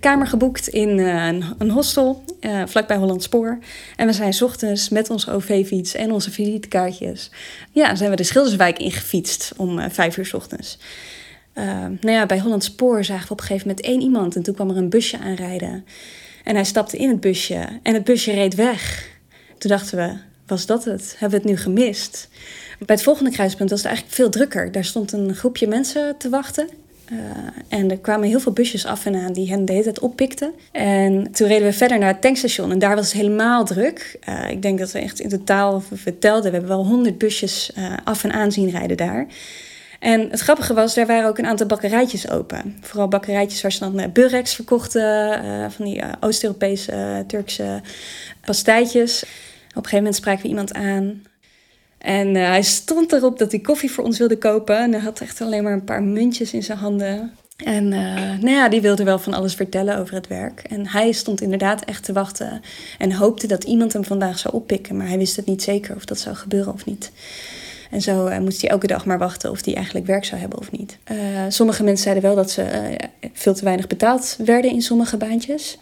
kamer 0.05 0.27
geboekt 0.27 0.69
in 0.69 0.99
uh, 0.99 1.27
een, 1.59 1.71
hostel 1.71 2.25
uh, 2.41 2.63
vlakbij 2.67 2.97
Holland 2.97 3.23
Spoor. 3.23 3.59
En 3.97 4.07
we 4.07 4.13
zijn 4.13 4.43
ochtends 4.43 4.89
met 4.89 5.11
onze 5.11 5.31
OV-fiets 5.31 5.95
en 5.95 6.13
onze 6.13 6.31
visitekaartjes... 6.31 7.31
ja, 7.73 7.95
zijn 7.95 8.11
we 8.11 8.17
de 8.17 8.23
Schilderswijk 8.23 8.79
ingefietst 8.79 9.53
om 9.57 9.79
uh, 9.79 9.85
vijf 9.91 10.17
uur 10.17 10.31
ochtends. 10.35 10.79
nou 11.55 12.11
ja, 12.11 12.27
bij 12.27 12.41
Holland 12.41 12.65
Spoor 12.65 13.05
zagen 13.05 13.27
we 13.27 13.33
op 13.33 13.41
een 13.41 13.47
gegeven 13.47 13.69
moment 13.69 13.87
één 13.87 14.01
iemand... 14.01 14.37
en 14.37 14.43
toen 14.43 14.55
kwam 14.55 14.71
er 14.71 14.77
een 14.77 14.89
busje 14.89 15.19
aanrijden. 15.19 15.85
En 16.45 16.55
hij 16.55 16.65
stapte 16.65 16.97
in 16.97 17.09
het 17.09 17.21
busje 17.21 17.69
en 17.83 17.95
het 17.95 18.05
busje 18.05 18.33
reed 18.33 18.55
weg. 18.55 19.09
Toen 19.59 19.71
dachten 19.71 19.99
we, 19.99 20.17
was 20.47 20.67
dat 20.67 20.85
het? 20.85 21.15
Hebben 21.19 21.41
we 21.41 21.49
het 21.49 21.57
nu 21.57 21.63
gemist? 21.63 22.29
Bij 22.79 22.95
het 22.95 23.05
volgende 23.05 23.31
kruispunt 23.31 23.71
was 23.71 23.79
het 23.79 23.89
eigenlijk 23.89 24.17
veel 24.17 24.31
drukker. 24.31 24.73
Daar 24.73 24.85
stond 24.85 25.13
een 25.13 25.35
groepje 25.35 25.67
mensen 25.67 26.17
te 26.19 26.29
wachten. 26.29 26.69
Uh, 27.13 27.19
en 27.69 27.91
er 27.91 27.99
kwamen 27.99 28.29
heel 28.29 28.41
veel 28.41 28.53
busjes 28.53 28.87
af 28.87 29.07
en 29.07 29.15
aan 29.15 29.33
die 29.33 29.49
hen 29.49 29.65
de 29.65 29.73
hele 29.73 29.85
tijd 29.85 29.99
oppikten. 29.99 30.53
En 30.73 31.33
toen 31.33 31.49
reden 31.49 31.67
we 31.67 31.73
verder 31.73 31.99
naar 31.99 32.09
het 32.09 32.21
tankstation 32.21 32.71
en 32.71 32.79
daar 32.79 32.97
was 32.97 33.13
het 33.13 33.21
helemaal 33.21 33.65
druk. 33.65 34.19
Uh, 34.29 34.51
ik 34.51 34.63
denk 34.63 34.79
dat 34.79 34.93
we 34.93 34.99
echt 34.99 35.21
in 35.21 35.29
totaal 35.29 35.83
vertelden, 35.93 36.51
we 36.51 36.57
hebben 36.57 36.77
wel 36.77 36.87
honderd 36.87 37.19
busjes 37.19 37.73
uh, 37.79 37.93
af 38.05 38.25
en 38.25 38.33
aan 38.33 38.53
zien 38.53 38.71
rijden 38.71 38.97
daar. 38.97 39.27
En 40.01 40.31
het 40.31 40.41
grappige 40.41 40.75
was, 40.75 40.95
daar 40.95 41.07
waren 41.07 41.29
ook 41.29 41.39
een 41.39 41.47
aantal 41.47 41.67
bakkerijtjes 41.67 42.31
open. 42.31 42.77
Vooral 42.81 43.09
bakkerijtjes 43.09 43.63
waar 43.63 43.73
ze 43.73 43.79
dan 43.79 44.13
Burex 44.13 44.55
verkochten, 44.55 45.43
van 45.73 45.85
die 45.85 46.03
Oost-Europese, 46.21 47.25
Turkse 47.27 47.81
pastijtjes. 48.45 49.23
Op 49.23 49.31
een 49.69 49.75
gegeven 49.75 49.97
moment 49.97 50.17
spraken 50.17 50.43
we 50.43 50.49
iemand 50.49 50.75
aan. 50.75 51.23
En 52.05 52.35
uh, 52.35 52.47
hij 52.47 52.63
stond 52.63 53.13
erop 53.13 53.39
dat 53.39 53.51
hij 53.51 53.61
koffie 53.61 53.91
voor 53.91 54.05
ons 54.05 54.19
wilde 54.19 54.39
kopen. 54.39 54.79
En 54.79 54.93
hij 54.93 55.01
had 55.01 55.21
echt 55.21 55.41
alleen 55.41 55.63
maar 55.63 55.73
een 55.73 55.85
paar 55.85 56.03
muntjes 56.03 56.53
in 56.53 56.63
zijn 56.63 56.79
handen. 56.79 57.33
En 57.57 57.85
uh, 57.85 58.15
nou 58.41 58.51
ja, 58.51 58.69
die 58.69 58.81
wilde 58.81 59.05
wel 59.05 59.19
van 59.19 59.35
alles 59.35 59.55
vertellen 59.55 59.99
over 59.99 60.15
het 60.15 60.27
werk. 60.27 60.61
En 60.61 60.89
hij 60.89 61.13
stond 61.13 61.41
inderdaad 61.41 61.85
echt 61.85 62.05
te 62.05 62.13
wachten 62.13 62.63
en 62.99 63.13
hoopte 63.13 63.47
dat 63.47 63.65
iemand 63.65 63.93
hem 63.93 64.05
vandaag 64.05 64.39
zou 64.39 64.55
oppikken. 64.55 64.97
Maar 64.97 65.09
hij 65.09 65.19
wist 65.19 65.37
het 65.37 65.47
niet 65.47 65.63
zeker 65.63 65.95
of 65.95 66.05
dat 66.05 66.19
zou 66.19 66.37
gebeuren 66.37 66.73
of 66.73 66.85
niet. 66.85 67.11
En 67.91 68.03
zo 68.03 68.27
uh, 68.27 68.39
moest 68.39 68.61
hij 68.61 68.71
elke 68.71 68.87
dag 68.87 69.07
maar 69.07 69.19
wachten 69.19 69.51
of 69.51 69.65
hij 69.65 69.75
eigenlijk 69.75 70.07
werk 70.07 70.25
zou 70.25 70.41
hebben 70.41 70.59
of 70.59 70.71
niet. 70.71 70.99
Sommige 71.49 71.83
mensen 71.83 72.03
zeiden 72.03 72.23
wel 72.23 72.35
dat 72.35 72.51
ze 72.51 72.97
veel 73.33 73.55
te 73.55 73.65
weinig 73.65 73.87
betaald 73.87 74.37
werden 74.45 74.71
in 74.71 74.83
sommige 74.83 75.17
baantjes. 75.17 75.79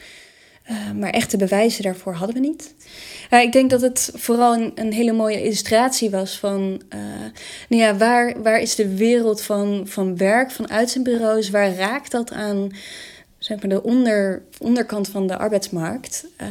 Maar 0.96 1.10
echte 1.10 1.36
bewijzen 1.36 1.82
daarvoor 1.82 2.14
hadden 2.14 2.34
we 2.34 2.48
niet. 2.48 2.74
Ik 3.40 3.52
denk 3.52 3.70
dat 3.70 3.80
het 3.80 4.10
vooral 4.14 4.72
een, 4.74 4.92
hele 4.92 5.12
mooie 5.12 5.42
illustratie 5.42 6.10
was 6.10 6.38
van 6.38 6.82
uh, 6.94 7.00
nou 7.68 7.82
ja, 7.82 7.96
waar, 7.96 8.42
waar 8.42 8.60
is 8.60 8.74
de 8.74 8.94
wereld 8.94 9.42
van, 9.42 9.82
van 9.84 10.16
werk, 10.16 10.50
van 10.50 10.70
uitzendbureaus, 10.70 11.50
waar 11.50 11.74
raakt 11.74 12.10
dat 12.10 12.32
aan 12.32 12.70
zeg 13.38 13.60
maar, 13.60 13.68
de 13.68 13.82
onder, 13.82 14.42
onderkant 14.58 15.08
van 15.08 15.26
de 15.26 15.38
arbeidsmarkt, 15.38 16.26
uh, 16.42 16.46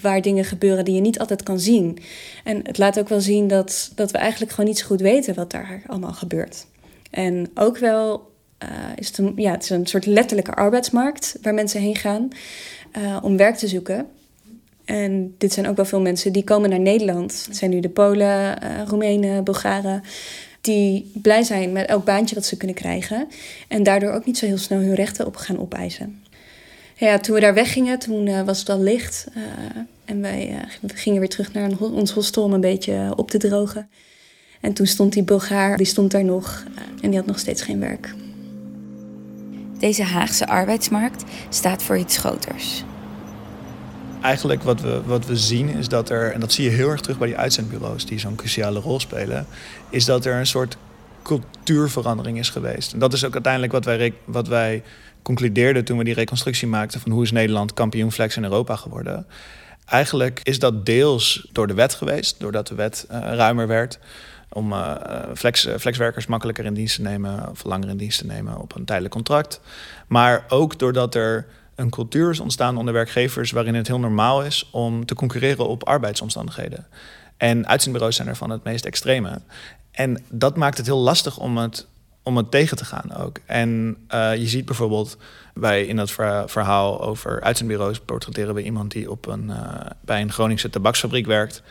waar 0.00 0.22
dingen 0.22 0.44
gebeuren 0.44 0.84
die 0.84 0.94
je 0.94 1.00
niet 1.00 1.18
altijd 1.18 1.42
kan 1.42 1.60
zien. 1.60 1.98
En 2.44 2.60
het 2.62 2.78
laat 2.78 2.98
ook 2.98 3.08
wel 3.08 3.20
zien 3.20 3.48
dat, 3.48 3.92
dat 3.94 4.10
we 4.10 4.18
eigenlijk 4.18 4.50
gewoon 4.52 4.70
niet 4.70 4.78
zo 4.78 4.86
goed 4.86 5.00
weten 5.00 5.34
wat 5.34 5.50
daar 5.50 5.82
allemaal 5.86 6.12
gebeurt. 6.12 6.66
En 7.10 7.50
ook 7.54 7.78
wel 7.78 8.26
is 8.94 9.08
het, 9.08 9.18
een, 9.18 9.32
ja, 9.36 9.50
het 9.50 9.62
is 9.62 9.70
een 9.70 9.86
soort 9.86 10.06
letterlijke 10.06 10.54
arbeidsmarkt 10.54 11.38
waar 11.42 11.54
mensen 11.54 11.80
heen 11.80 11.96
gaan 11.96 12.28
uh, 12.98 13.16
om 13.22 13.36
werk 13.36 13.56
te 13.56 13.68
zoeken. 13.68 14.06
En 14.84 15.34
dit 15.38 15.52
zijn 15.52 15.68
ook 15.68 15.76
wel 15.76 15.84
veel 15.84 16.00
mensen 16.00 16.32
die 16.32 16.44
komen 16.44 16.70
naar 16.70 16.80
Nederland. 16.80 17.44
Het 17.46 17.56
zijn 17.56 17.70
nu 17.70 17.80
de 17.80 17.88
Polen, 17.88 18.62
uh, 18.62 18.82
Roemenen, 18.86 19.44
Bulgaren. 19.44 20.02
Die 20.60 21.10
blij 21.22 21.42
zijn 21.42 21.72
met 21.72 21.86
elk 21.86 22.04
baantje 22.04 22.34
dat 22.34 22.44
ze 22.44 22.56
kunnen 22.56 22.76
krijgen. 22.76 23.28
En 23.68 23.82
daardoor 23.82 24.12
ook 24.12 24.24
niet 24.24 24.38
zo 24.38 24.46
heel 24.46 24.58
snel 24.58 24.78
hun 24.78 24.94
rechten 24.94 25.26
op 25.26 25.36
gaan 25.36 25.60
opeisen. 25.60 26.22
Ja, 26.94 27.18
toen 27.18 27.34
we 27.34 27.40
daar 27.40 27.54
weggingen, 27.54 27.98
toen 27.98 28.26
uh, 28.26 28.42
was 28.42 28.58
het 28.58 28.68
al 28.68 28.80
licht. 28.80 29.26
En 30.04 30.20
wij 30.20 30.54
gingen 30.86 31.18
weer 31.18 31.28
terug 31.28 31.52
naar 31.52 31.70
ons 31.78 32.10
hostel 32.10 32.42
om 32.42 32.52
een 32.52 32.60
beetje 32.60 33.12
op 33.16 33.30
te 33.30 33.38
drogen. 33.38 33.88
En 34.60 34.72
toen 34.72 34.86
stond 34.86 35.12
die 35.12 35.22
Bulgaar, 35.22 35.76
die 35.76 35.86
stond 35.86 36.10
daar 36.10 36.24
nog. 36.24 36.64
en 37.02 37.08
die 37.10 37.18
had 37.18 37.26
nog 37.26 37.38
steeds 37.38 37.62
geen 37.62 37.80
werk. 37.80 38.14
Deze 39.78 40.02
Haagse 40.02 40.46
arbeidsmarkt 40.46 41.24
staat 41.48 41.82
voor 41.82 41.98
iets 41.98 42.16
groters 42.16 42.84
eigenlijk 44.20 44.62
wat 44.62 44.80
we, 44.80 45.02
wat 45.04 45.26
we 45.26 45.36
zien 45.36 45.68
is 45.68 45.88
dat 45.88 46.10
er, 46.10 46.32
en 46.32 46.40
dat 46.40 46.52
zie 46.52 46.64
je 46.64 46.70
heel 46.70 46.88
erg 46.88 47.00
terug 47.00 47.18
bij 47.18 47.26
die 47.26 47.36
uitzendbureaus 47.36 48.06
die 48.06 48.18
zo'n 48.18 48.34
cruciale 48.34 48.80
rol 48.80 49.00
spelen, 49.00 49.46
is 49.90 50.04
dat 50.04 50.24
er 50.24 50.34
een 50.34 50.46
soort 50.46 50.76
cultuurverandering 51.22 52.38
is 52.38 52.50
geweest. 52.50 52.92
En 52.92 52.98
dat 52.98 53.12
is 53.12 53.24
ook 53.24 53.32
uiteindelijk 53.32 53.72
wat 53.72 53.84
wij, 53.84 54.14
wat 54.24 54.48
wij 54.48 54.82
concludeerden 55.22 55.84
toen 55.84 55.98
we 55.98 56.04
die 56.04 56.14
reconstructie 56.14 56.68
maakten 56.68 57.00
van 57.00 57.12
hoe 57.12 57.22
is 57.22 57.32
Nederland 57.32 57.74
kampioen 57.74 58.12
flex 58.12 58.36
in 58.36 58.44
Europa 58.44 58.76
geworden. 58.76 59.26
Eigenlijk 59.86 60.40
is 60.42 60.58
dat 60.58 60.86
deels 60.86 61.48
door 61.52 61.66
de 61.66 61.74
wet 61.74 61.94
geweest, 61.94 62.40
doordat 62.40 62.66
de 62.66 62.74
wet 62.74 63.06
uh, 63.10 63.18
ruimer 63.20 63.66
werd 63.66 63.98
om 64.48 64.72
uh, 64.72 64.94
flex, 65.34 65.68
flexwerkers 65.78 66.26
makkelijker 66.26 66.64
in 66.64 66.74
dienst 66.74 66.96
te 66.96 67.02
nemen 67.02 67.50
of 67.50 67.64
langer 67.64 67.88
in 67.88 67.96
dienst 67.96 68.18
te 68.18 68.26
nemen 68.26 68.58
op 68.58 68.74
een 68.74 68.84
tijdelijk 68.84 69.14
contract. 69.14 69.60
Maar 70.06 70.44
ook 70.48 70.78
doordat 70.78 71.14
er 71.14 71.46
een 71.74 71.90
cultuur 71.90 72.30
is 72.30 72.40
ontstaan 72.40 72.76
onder 72.76 72.94
werkgevers 72.94 73.50
waarin 73.50 73.74
het 73.74 73.86
heel 73.86 73.98
normaal 73.98 74.42
is 74.42 74.68
om 74.70 75.06
te 75.06 75.14
concurreren 75.14 75.68
op 75.68 75.84
arbeidsomstandigheden. 75.84 76.86
En 77.36 77.66
uitzendbureaus 77.66 78.16
zijn 78.16 78.28
er 78.28 78.36
van 78.36 78.50
het 78.50 78.64
meest 78.64 78.84
extreme. 78.84 79.40
En 79.90 80.22
dat 80.28 80.56
maakt 80.56 80.76
het 80.76 80.86
heel 80.86 80.98
lastig 80.98 81.38
om 81.38 81.56
het, 81.56 81.86
om 82.22 82.36
het 82.36 82.50
tegen 82.50 82.76
te 82.76 82.84
gaan 82.84 83.16
ook. 83.16 83.38
En 83.46 83.96
uh, 84.14 84.36
je 84.36 84.46
ziet 84.46 84.64
bijvoorbeeld 84.64 85.16
bij 85.54 85.84
in 85.84 85.96
dat 85.96 86.10
verhaal 86.46 87.00
over 87.00 87.40
uitzendbureaus 87.40 88.00
portretteren 88.00 88.54
we 88.54 88.62
iemand 88.62 88.90
die 88.90 89.10
op 89.10 89.26
een, 89.26 89.52
bij 90.00 90.20
een 90.20 90.32
Groningse 90.32 90.70
tabaksfabriek 90.70 91.26
werkt. 91.26 91.62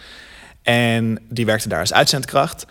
En 0.67 1.19
die 1.30 1.45
werkte 1.45 1.69
daar 1.69 1.80
als 1.80 1.93
uitzendkracht. 1.93 2.65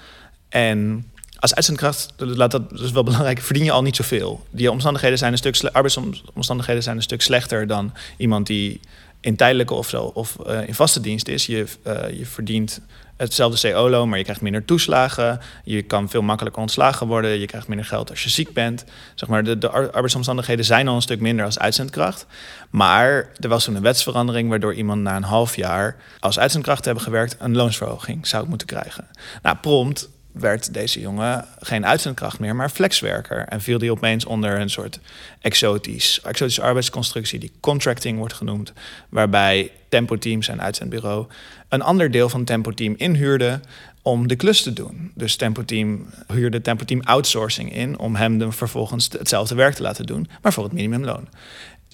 En 0.49 1.11
als 1.39 1.55
uitzendkracht, 1.55 2.13
laat 2.17 2.51
dat, 2.51 2.63
is 2.73 2.91
wel 2.91 3.03
belangrijk, 3.03 3.41
verdien 3.41 3.65
je 3.65 3.71
al 3.71 3.83
niet 3.83 3.97
zoveel. 3.97 4.47
Die 4.51 4.71
omstandigheden 4.71 5.19
zijn 5.19 5.33
een 5.33 5.39
stuk 5.39 5.65
arbeidsomstandigheden 5.73 6.83
zijn 6.83 6.97
een 6.97 7.03
stuk 7.03 7.23
slechter 7.23 7.67
dan 7.67 7.93
iemand 8.17 8.47
die 8.47 8.81
in 9.21 9.37
tijdelijke 9.37 9.75
of 9.75 9.95
of 9.95 10.37
in 10.67 10.75
vaste 10.75 11.01
dienst 11.01 11.29
is. 11.29 11.47
Je, 11.47 11.67
je 12.13 12.27
verdient 12.27 12.81
hetzelfde 13.17 13.73
COLO, 13.73 14.07
maar 14.07 14.19
je 14.19 14.25
krijgt 14.25 14.43
minder 14.43 14.65
toeslagen. 14.65 15.41
Je 15.65 15.83
kan 15.83 16.09
veel 16.09 16.23
makkelijker 16.23 16.63
ontslagen 16.63 17.07
worden. 17.07 17.39
Je 17.39 17.47
krijgt 17.47 17.69
minder 17.69 17.87
geld 17.87 18.11
als 18.11 18.23
je 18.23 18.31
ziek 18.31 18.53
bent. 18.53 18.85
Zeg 19.15 19.29
maar, 19.29 19.45
de, 19.45 19.59
de 19.59 19.71
arbeidsomstandigheden 19.71 20.65
zijn 20.65 20.89
al 20.89 20.95
een 20.95 21.03
stuk 21.03 21.21
minder 21.21 21.45
als 21.45 21.59
uitzendkracht. 21.59 22.27
Maar 22.71 23.29
er 23.41 23.49
was 23.49 23.65
toen 23.65 23.75
een 23.75 23.83
wetsverandering 23.83 24.49
waardoor 24.49 24.75
iemand 24.75 25.03
na 25.03 25.17
een 25.17 25.23
half 25.23 25.57
jaar 25.57 25.97
als 26.21 26.39
uitzendkracht 26.39 26.79
te 26.79 26.87
hebben 26.87 27.05
gewerkt 27.05 27.37
een 27.39 27.57
loonsverhoging 27.57 28.27
zou 28.27 28.49
moeten 28.49 28.67
krijgen. 28.67 29.09
Nou, 29.43 29.57
prompt 29.57 30.09
werd 30.39 30.75
deze 30.75 31.01
jongen 31.01 31.45
geen 31.61 31.87
uitzendkracht 31.87 32.39
meer, 32.39 32.57
maar 32.57 32.69
flexwerker. 32.69 33.39
En 33.39 33.61
viel 33.61 33.79
die 33.79 33.91
opeens 33.91 34.25
onder 34.25 34.61
een 34.61 34.71
soort 34.71 35.01
exotisch, 35.41 36.21
exotische 36.23 36.63
arbeidsconstructie 36.63 37.39
die 37.39 37.53
contracting 37.61 38.19
wordt 38.19 38.35
genoemd. 38.35 38.73
Waarbij 39.09 39.71
Tempo 39.89 40.19
Team, 40.19 40.43
zijn 40.43 40.63
uitzendbureau, 40.63 41.27
een 41.69 41.83
ander 41.83 42.11
deel 42.11 42.29
van 42.29 42.45
Tempo 42.45 42.71
Team 42.73 42.95
inhuurde 42.97 43.61
om 44.03 44.29
de 44.29 44.37
klus 44.37 44.63
te 44.63 44.73
doen. 44.73 45.11
Dus 45.15 45.37
Tempo 45.37 45.65
Team 45.65 46.07
huurde 46.27 46.61
Tempo 46.61 46.85
Team 46.85 47.01
outsourcing 47.01 47.75
in 47.75 47.99
om 47.99 48.17
hem 48.17 48.39
de, 48.39 48.53
vervolgens 48.53 49.09
hetzelfde 49.19 49.55
werk 49.55 49.75
te 49.75 49.83
laten 49.83 50.07
doen, 50.07 50.29
maar 50.43 50.53
voor 50.53 50.65
het 50.65 50.73
minimumloon. 50.73 51.29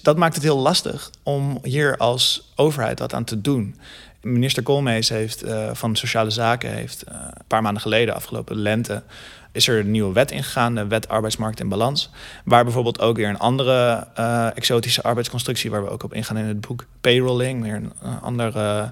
Dat 0.01 0.17
maakt 0.17 0.35
het 0.35 0.43
heel 0.43 0.57
lastig 0.57 1.11
om 1.23 1.59
hier 1.61 1.97
als 1.97 2.51
overheid 2.55 2.99
wat 2.99 3.13
aan 3.13 3.23
te 3.23 3.41
doen. 3.41 3.75
Minister 4.23 4.63
Koolmees 4.63 5.09
heeft 5.09 5.45
uh, 5.45 5.69
van 5.73 5.95
Sociale 5.95 6.29
Zaken 6.29 6.73
heeft 6.73 7.03
uh, 7.09 7.15
een 7.15 7.47
paar 7.47 7.61
maanden 7.61 7.81
geleden, 7.81 8.15
afgelopen 8.15 8.55
lente, 8.55 9.03
is 9.51 9.67
er 9.67 9.79
een 9.79 9.91
nieuwe 9.91 10.13
wet 10.13 10.31
ingegaan, 10.31 10.75
de 10.75 10.87
wet 10.87 11.07
arbeidsmarkt 11.07 11.59
in 11.59 11.69
balans. 11.69 12.09
Waar 12.45 12.63
bijvoorbeeld 12.63 12.99
ook 12.99 13.17
weer 13.17 13.29
een 13.29 13.39
andere 13.39 14.07
uh, 14.19 14.57
exotische 14.57 15.01
arbeidsconstructie, 15.01 15.71
waar 15.71 15.83
we 15.83 15.89
ook 15.89 16.03
op 16.03 16.13
ingaan 16.13 16.37
in 16.37 16.45
het 16.45 16.61
boek, 16.61 16.85
payrolling, 17.01 17.63
weer 17.63 17.75
een 17.75 17.91
andere 18.21 18.91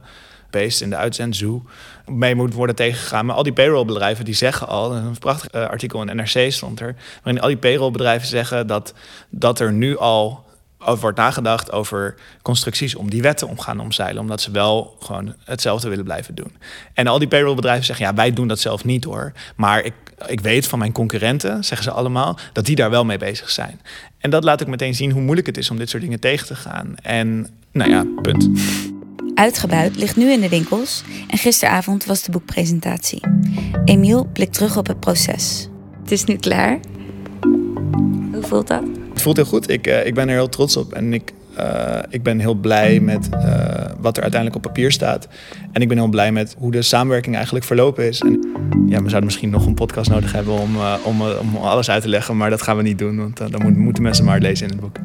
beest 0.50 0.82
in 0.82 0.89
de 0.89 0.96
uitzendzoo, 0.96 1.63
mee 2.06 2.36
moet 2.36 2.54
worden 2.54 2.76
tegengegaan. 2.76 3.26
Maar 3.26 3.36
al 3.36 3.44
die 3.44 3.54
payrollbedrijven 3.54 4.26
die 4.26 4.34
zeggen 4.34 4.67
al, 4.67 4.96
een 4.96 5.17
prachtig 5.17 5.52
artikel 5.52 6.02
in 6.02 6.15
NRC 6.15 6.52
stond 6.52 6.80
er, 6.80 6.96
waarin 7.24 7.41
al 7.41 7.48
die 7.48 7.58
payrollbedrijven 7.58 8.28
zeggen 8.28 8.67
dat, 8.67 8.94
dat 9.30 9.60
er 9.60 9.74
nu 9.74 9.98
al 9.98 10.46
over 10.86 11.02
wordt 11.02 11.17
nagedacht 11.17 11.72
over 11.72 12.15
constructies 12.41 12.96
om 12.96 13.10
die 13.10 13.22
wetten 13.22 13.48
om 13.48 13.60
gaan 13.60 13.80
omzeilen. 13.80 14.22
Omdat 14.22 14.41
ze 14.41 14.52
wel 14.52 14.96
gewoon 15.00 15.36
hetzelfde 15.44 15.89
willen 15.89 16.04
blijven 16.04 16.36
doen. 16.36 16.56
En 16.94 17.08
al 17.08 17.20
die 17.20 17.28
payrollbedrijven 17.28 17.86
zeggen, 17.86 18.06
ja, 18.06 18.13
wij 18.13 18.34
doen 18.34 18.48
dat 18.48 18.60
zelf 18.60 18.86
niet 18.86 19.04
hoor. 19.04 19.32
Maar 19.56 19.84
ik, 19.84 19.94
ik 20.28 20.39
weet 20.39 20.67
van 20.67 20.80
mijn 20.80 20.91
concurrenten, 20.91 21.63
zeggen 21.63 21.84
ze 21.84 21.91
allemaal, 21.91 22.38
dat 22.54 22.65
die 22.65 22.76
daar 22.76 22.89
wel 22.89 23.06
mee 23.06 23.17
bezig 23.17 23.50
zijn. 23.50 23.82
En 24.17 24.30
dat 24.30 24.44
laat 24.44 24.62
ik 24.62 24.67
meteen 24.67 24.96
zien 24.96 25.12
hoe 25.12 25.22
moeilijk 25.22 25.48
het 25.48 25.58
is 25.58 25.70
om 25.70 25.78
dit 25.78 25.89
soort 25.89 26.04
dingen 26.04 26.20
tegen 26.20 26.48
te 26.48 26.56
gaan. 26.56 26.96
En 27.02 27.48
nou 27.72 27.89
ja, 27.89 28.06
punt. 28.22 28.50
Uitgebuit 29.36 29.96
ligt 29.96 30.15
nu 30.15 30.32
in 30.32 30.41
de 30.41 30.50
winkels 30.50 31.04
en 31.28 31.38
gisteravond 31.38 32.06
was 32.06 32.24
de 32.24 32.32
boekpresentatie. 32.32 33.22
Emiel 33.86 34.26
blikt 34.34 34.54
terug 34.54 34.78
op 34.78 34.88
het 34.88 35.00
proces. 35.00 35.70
Het 36.02 36.12
is 36.12 36.24
nu 36.24 36.36
klaar. 36.36 36.80
Hoe 38.41 38.49
voelt 38.49 38.67
dat? 38.67 38.84
Het 39.10 39.21
voelt 39.21 39.36
heel 39.36 39.45
goed. 39.45 39.69
Ik, 39.69 39.88
uh, 39.88 40.06
ik 40.06 40.13
ben 40.13 40.27
er 40.27 40.34
heel 40.34 40.49
trots 40.49 40.77
op. 40.77 40.93
En 40.93 41.13
ik, 41.13 41.34
uh, 41.60 41.99
ik 42.10 42.23
ben 42.23 42.39
heel 42.39 42.54
blij 42.54 42.99
met 42.99 43.30
uh, 43.34 43.39
wat 43.99 44.15
er 44.17 44.21
uiteindelijk 44.21 44.56
op 44.56 44.62
papier 44.62 44.91
staat. 44.91 45.27
En 45.71 45.82
ik 45.82 45.88
ben 45.88 45.97
heel 45.97 46.08
blij 46.08 46.32
met 46.32 46.56
hoe 46.58 46.71
de 46.71 46.82
samenwerking 46.82 47.36
eigenlijk 47.36 47.65
verlopen 47.65 48.08
is. 48.08 48.19
En 48.19 48.32
ja, 48.88 48.97
we 48.97 49.10
zouden 49.10 49.23
misschien 49.23 49.49
nog 49.49 49.65
een 49.65 49.73
podcast 49.73 50.10
nodig 50.10 50.32
hebben 50.32 50.54
om, 50.54 50.75
om, 51.04 51.21
om 51.21 51.56
alles 51.56 51.89
uit 51.89 52.01
te 52.01 52.10
leggen. 52.10 52.38
Maar 52.38 52.49
dat 52.49 52.62
gaan 52.62 52.77
we 52.77 52.84
niet 52.84 52.99
doen, 52.99 53.17
want 53.17 53.38
dan 53.38 53.62
moet, 53.62 53.77
moeten 53.77 54.04
mensen 54.04 54.25
maar 54.25 54.39
lezen 54.39 54.67
in 54.67 54.71
het 54.71 54.82
boek. 54.82 54.95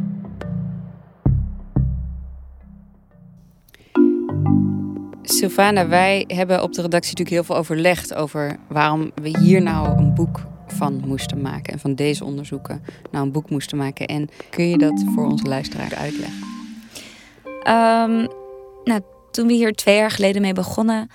Sylvana, 5.22 5.88
wij 5.88 6.24
hebben 6.26 6.62
op 6.62 6.72
de 6.72 6.82
redactie 6.82 7.10
natuurlijk 7.10 7.36
heel 7.36 7.44
veel 7.44 7.56
overlegd 7.56 8.14
over 8.14 8.56
waarom 8.68 9.10
we 9.14 9.38
hier 9.38 9.62
nou 9.62 9.98
een 9.98 10.14
boek 10.14 10.40
van 10.66 11.02
moesten 11.06 11.40
maken 11.40 11.72
en 11.72 11.78
van 11.78 11.94
deze 11.94 12.24
onderzoeken 12.24 12.84
nou 13.10 13.24
een 13.24 13.32
boek 13.32 13.50
moesten 13.50 13.78
maken. 13.78 14.06
En 14.06 14.28
kun 14.50 14.68
je 14.68 14.78
dat 14.78 15.04
voor 15.14 15.26
onze 15.26 15.44
luisteraar 15.44 15.94
uitleggen? 15.94 16.44
Um, 17.44 18.28
nou, 18.84 19.00
toen 19.30 19.46
we 19.46 19.52
hier 19.52 19.72
twee 19.72 19.96
jaar 19.96 20.10
geleden 20.10 20.42
mee 20.42 20.52
begonnen, 20.52 21.10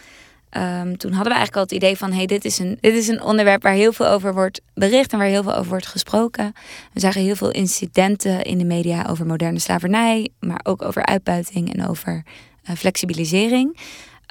um, 0.58 0.98
toen 0.98 1.12
hadden 1.12 1.32
we 1.32 1.40
eigenlijk 1.40 1.56
al 1.56 1.62
het 1.62 1.72
idee 1.72 1.98
van: 1.98 2.12
hey, 2.12 2.26
dit 2.26 2.46
is, 2.46 2.60
een, 2.60 2.78
dit 2.82 2.94
is 2.94 3.08
een 3.08 3.22
onderwerp 3.22 3.64
waar 3.64 3.74
heel 3.74 3.94
veel 3.94 4.08
over 4.08 4.34
wordt 4.34 4.62
bericht 4.74 5.12
en 5.12 5.18
waar 5.18 5.28
heel 5.28 5.44
veel 5.44 5.56
over 5.56 5.70
wordt 5.70 5.88
gesproken. 5.88 6.54
We 6.94 7.00
zagen 7.00 7.22
heel 7.22 7.36
veel 7.36 7.52
incidenten 7.52 8.42
in 8.42 8.58
de 8.58 8.66
media 8.66 9.06
over 9.10 9.26
moderne 9.26 9.60
slavernij, 9.60 10.30
maar 10.40 10.60
ook 10.64 10.82
over 10.82 11.06
uitbuiting 11.06 11.74
en 11.74 11.88
over 11.88 12.24
uh, 12.70 12.76
flexibilisering. 12.76 13.78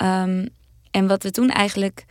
Um, 0.03 0.49
en 0.91 1.07
wat 1.07 1.23
we 1.23 1.31
toen 1.31 1.49
eigenlijk 1.49 2.05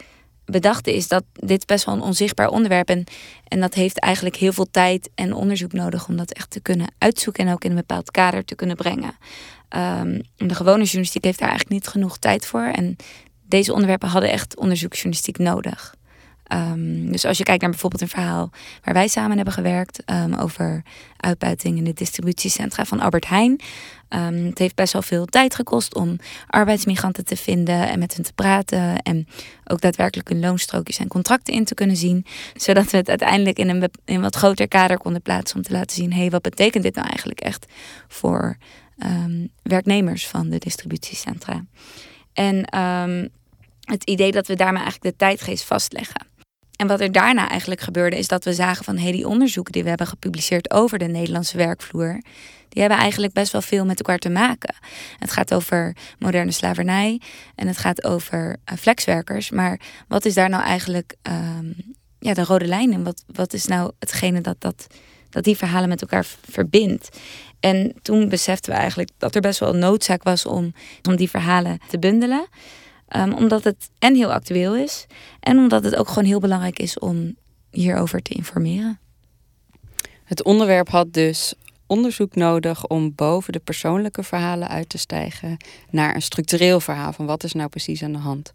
bedachten 0.51 0.93
is 0.93 1.07
dat 1.07 1.23
dit 1.33 1.65
best 1.65 1.85
wel 1.85 1.95
een 1.95 2.01
onzichtbaar 2.01 2.47
onderwerp 2.47 2.89
is. 2.89 2.95
En, 2.95 3.03
en 3.47 3.59
dat 3.59 3.73
heeft 3.73 3.99
eigenlijk 3.99 4.35
heel 4.35 4.53
veel 4.53 4.71
tijd 4.71 5.09
en 5.15 5.33
onderzoek 5.33 5.73
nodig 5.73 6.07
om 6.07 6.17
dat 6.17 6.31
echt 6.31 6.49
te 6.49 6.59
kunnen 6.59 6.87
uitzoeken 6.97 7.47
en 7.47 7.53
ook 7.53 7.63
in 7.63 7.69
een 7.69 7.75
bepaald 7.75 8.11
kader 8.11 8.45
te 8.45 8.55
kunnen 8.55 8.75
brengen. 8.75 9.17
Um, 9.69 10.21
de 10.35 10.55
gewone 10.55 10.83
journalistiek 10.83 11.23
heeft 11.23 11.39
daar 11.39 11.49
eigenlijk 11.49 11.81
niet 11.81 11.91
genoeg 11.91 12.17
tijd 12.17 12.45
voor. 12.45 12.63
En 12.63 12.95
deze 13.45 13.73
onderwerpen 13.73 14.09
hadden 14.09 14.31
echt 14.31 14.57
onderzoeksjournalistiek 14.57 15.37
nodig. 15.37 15.97
Um, 16.53 17.11
dus 17.11 17.25
als 17.25 17.37
je 17.37 17.43
kijkt 17.43 17.61
naar 17.61 17.69
bijvoorbeeld 17.69 18.01
een 18.01 18.07
verhaal 18.07 18.49
waar 18.83 18.93
wij 18.93 19.07
samen 19.07 19.35
hebben 19.35 19.53
gewerkt 19.53 20.03
um, 20.05 20.33
over 20.33 20.83
uitbuiting 21.17 21.77
in 21.77 21.83
de 21.83 21.93
distributiecentra 21.93 22.85
van 22.85 22.99
Albert 22.99 23.27
Heijn. 23.27 23.59
Um, 24.09 24.45
het 24.45 24.57
heeft 24.57 24.75
best 24.75 24.93
wel 24.93 25.01
veel 25.01 25.25
tijd 25.25 25.55
gekost 25.55 25.95
om 25.95 26.15
arbeidsmigranten 26.47 27.25
te 27.25 27.35
vinden 27.35 27.89
en 27.89 27.99
met 27.99 28.13
hen 28.13 28.23
te 28.23 28.33
praten. 28.33 29.01
En 29.01 29.27
ook 29.65 29.81
daadwerkelijk 29.81 30.29
hun 30.29 30.39
loonstrookjes 30.39 30.97
en 30.97 31.07
contracten 31.07 31.53
in 31.53 31.65
te 31.65 31.73
kunnen 31.73 31.95
zien. 31.95 32.25
Zodat 32.55 32.91
we 32.91 32.97
het 32.97 33.09
uiteindelijk 33.09 33.59
in 33.59 33.69
een, 33.69 33.91
in 34.05 34.21
wat 34.21 34.35
groter 34.35 34.67
kader 34.67 34.97
konden 34.97 35.21
plaatsen 35.21 35.57
om 35.57 35.63
te 35.63 35.71
laten 35.71 35.95
zien: 35.95 36.13
hé, 36.13 36.19
hey, 36.19 36.29
wat 36.29 36.41
betekent 36.41 36.83
dit 36.83 36.95
nou 36.95 37.07
eigenlijk 37.07 37.39
echt 37.39 37.65
voor 38.07 38.57
werknemers 39.63 40.27
van 40.27 40.49
de 40.49 40.57
distributiecentra? 40.57 41.65
En 42.33 42.69
het 43.81 44.03
idee 44.03 44.31
dat 44.31 44.47
we 44.47 44.55
daarmee 44.55 44.81
eigenlijk 44.81 45.11
de 45.11 45.25
tijdgeest 45.25 45.63
vastleggen. 45.63 46.28
En 46.79 46.87
wat 46.87 47.01
er 47.01 47.11
daarna 47.11 47.49
eigenlijk 47.49 47.81
gebeurde, 47.81 48.17
is 48.17 48.27
dat 48.27 48.43
we 48.43 48.53
zagen 48.53 48.85
van 48.85 48.97
hey, 48.97 49.11
die 49.11 49.27
onderzoeken 49.27 49.73
die 49.73 49.83
we 49.83 49.89
hebben 49.89 50.07
gepubliceerd 50.07 50.71
over 50.71 50.97
de 50.97 51.05
Nederlandse 51.05 51.57
werkvloer, 51.57 52.21
die 52.69 52.81
hebben 52.81 52.99
eigenlijk 52.99 53.33
best 53.33 53.51
wel 53.51 53.61
veel 53.61 53.85
met 53.85 53.97
elkaar 53.97 54.17
te 54.17 54.29
maken. 54.29 54.75
Het 55.17 55.31
gaat 55.31 55.53
over 55.53 55.95
moderne 56.19 56.51
slavernij 56.51 57.21
en 57.55 57.67
het 57.67 57.77
gaat 57.77 58.03
over 58.03 58.57
uh, 58.71 58.77
flexwerkers. 58.77 59.49
Maar 59.49 59.79
wat 60.07 60.25
is 60.25 60.33
daar 60.33 60.49
nou 60.49 60.63
eigenlijk 60.63 61.15
um, 61.23 61.75
ja, 62.19 62.33
de 62.33 62.43
rode 62.43 62.65
lijn 62.65 62.93
en 62.93 63.03
wat, 63.03 63.23
wat 63.27 63.53
is 63.53 63.65
nou 63.65 63.91
hetgene 63.99 64.41
dat, 64.41 64.61
dat, 64.61 64.87
dat 65.29 65.43
die 65.43 65.57
verhalen 65.57 65.89
met 65.89 66.01
elkaar 66.01 66.25
verbindt? 66.49 67.17
En 67.59 67.93
toen 68.01 68.29
beseften 68.29 68.71
we 68.71 68.77
eigenlijk 68.77 69.09
dat 69.17 69.35
er 69.35 69.41
best 69.41 69.59
wel 69.59 69.73
een 69.73 69.79
noodzaak 69.79 70.23
was 70.23 70.45
om, 70.45 70.73
om 71.03 71.15
die 71.15 71.29
verhalen 71.29 71.79
te 71.87 71.99
bundelen. 71.99 72.47
Um, 73.15 73.33
omdat 73.33 73.63
het 73.63 73.89
en 73.99 74.15
heel 74.15 74.33
actueel 74.33 74.75
is 74.75 75.05
en 75.39 75.57
omdat 75.57 75.83
het 75.83 75.95
ook 75.95 76.07
gewoon 76.07 76.25
heel 76.25 76.39
belangrijk 76.39 76.79
is 76.79 76.99
om 76.99 77.35
hierover 77.71 78.21
te 78.21 78.33
informeren. 78.33 78.99
Het 80.23 80.43
onderwerp 80.43 80.89
had 80.89 81.13
dus 81.13 81.53
onderzoek 81.87 82.35
nodig 82.35 82.87
om 82.87 83.15
boven 83.15 83.53
de 83.53 83.59
persoonlijke 83.59 84.23
verhalen 84.23 84.67
uit 84.67 84.89
te 84.89 84.97
stijgen 84.97 85.57
naar 85.89 86.15
een 86.15 86.21
structureel 86.21 86.79
verhaal 86.79 87.13
van 87.13 87.25
wat 87.25 87.43
is 87.43 87.53
nou 87.53 87.69
precies 87.69 88.03
aan 88.03 88.11
de 88.11 88.17
hand. 88.17 88.53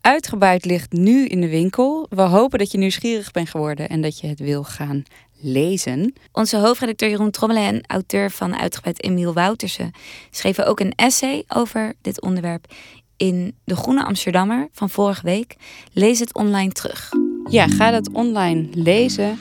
Uitgebuit 0.00 0.64
ligt 0.64 0.92
nu 0.92 1.26
in 1.26 1.40
de 1.40 1.48
winkel. 1.48 2.06
We 2.10 2.22
hopen 2.22 2.58
dat 2.58 2.72
je 2.72 2.78
nieuwsgierig 2.78 3.30
bent 3.30 3.48
geworden 3.48 3.88
en 3.88 4.00
dat 4.00 4.20
je 4.20 4.26
het 4.26 4.38
wil 4.38 4.64
gaan 4.64 5.04
lezen. 5.40 6.14
Onze 6.32 6.56
hoofdredacteur 6.56 7.08
Jeroen 7.08 7.30
Trommelen 7.30 7.62
en 7.62 7.80
auteur 7.86 8.30
van 8.30 8.56
Uitgebuit 8.56 9.02
Emiel 9.02 9.32
Woutersen 9.32 9.90
schreven 10.30 10.66
ook 10.66 10.80
een 10.80 10.92
essay 10.94 11.44
over 11.48 11.94
dit 12.00 12.20
onderwerp 12.20 12.74
in 13.18 13.54
De 13.64 13.76
Groene 13.76 14.04
Amsterdammer 14.04 14.68
van 14.72 14.90
vorige 14.90 15.22
week. 15.24 15.56
Lees 15.92 16.18
het 16.18 16.34
online 16.34 16.72
terug. 16.72 17.12
Ja, 17.50 17.66
ga 17.66 17.90
dat 17.90 18.10
online 18.12 18.66
lezen. 18.72 19.38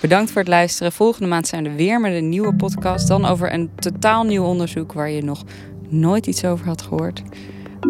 Bedankt 0.00 0.30
voor 0.30 0.40
het 0.40 0.50
luisteren. 0.50 0.92
Volgende 0.92 1.28
maand 1.28 1.46
zijn 1.46 1.62
we 1.62 1.72
weer 1.74 2.00
met 2.00 2.14
een 2.14 2.28
nieuwe 2.28 2.54
podcast. 2.54 3.08
Dan 3.08 3.24
over 3.24 3.52
een 3.52 3.70
totaal 3.74 4.24
nieuw 4.24 4.44
onderzoek 4.44 4.92
waar 4.92 5.10
je 5.10 5.22
nog 5.22 5.44
nooit 5.88 6.26
iets 6.26 6.44
over 6.44 6.66
had 6.66 6.82
gehoord. 6.82 7.22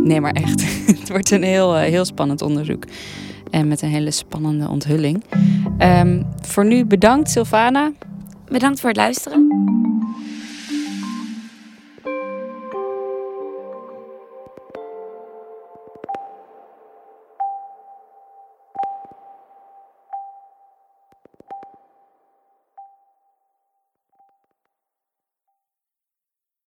Nee, 0.02 0.20
maar 0.20 0.32
echt. 0.32 0.64
Het 1.00 1.08
wordt 1.08 1.30
een 1.30 1.42
heel, 1.42 1.76
eh, 1.76 1.82
heel 1.82 2.04
spannend 2.04 2.42
onderzoek. 2.42 2.84
En 3.50 3.68
met 3.68 3.82
een 3.82 3.88
hele 3.88 4.10
spannende 4.10 4.68
onthulling. 4.68 5.24
Um, 5.78 6.26
voor 6.40 6.66
nu 6.66 6.84
bedankt, 6.84 7.30
Sylvana. 7.30 7.92
Bedankt 8.48 8.80
voor 8.80 8.88
het 8.88 8.98
luisteren. 8.98 9.48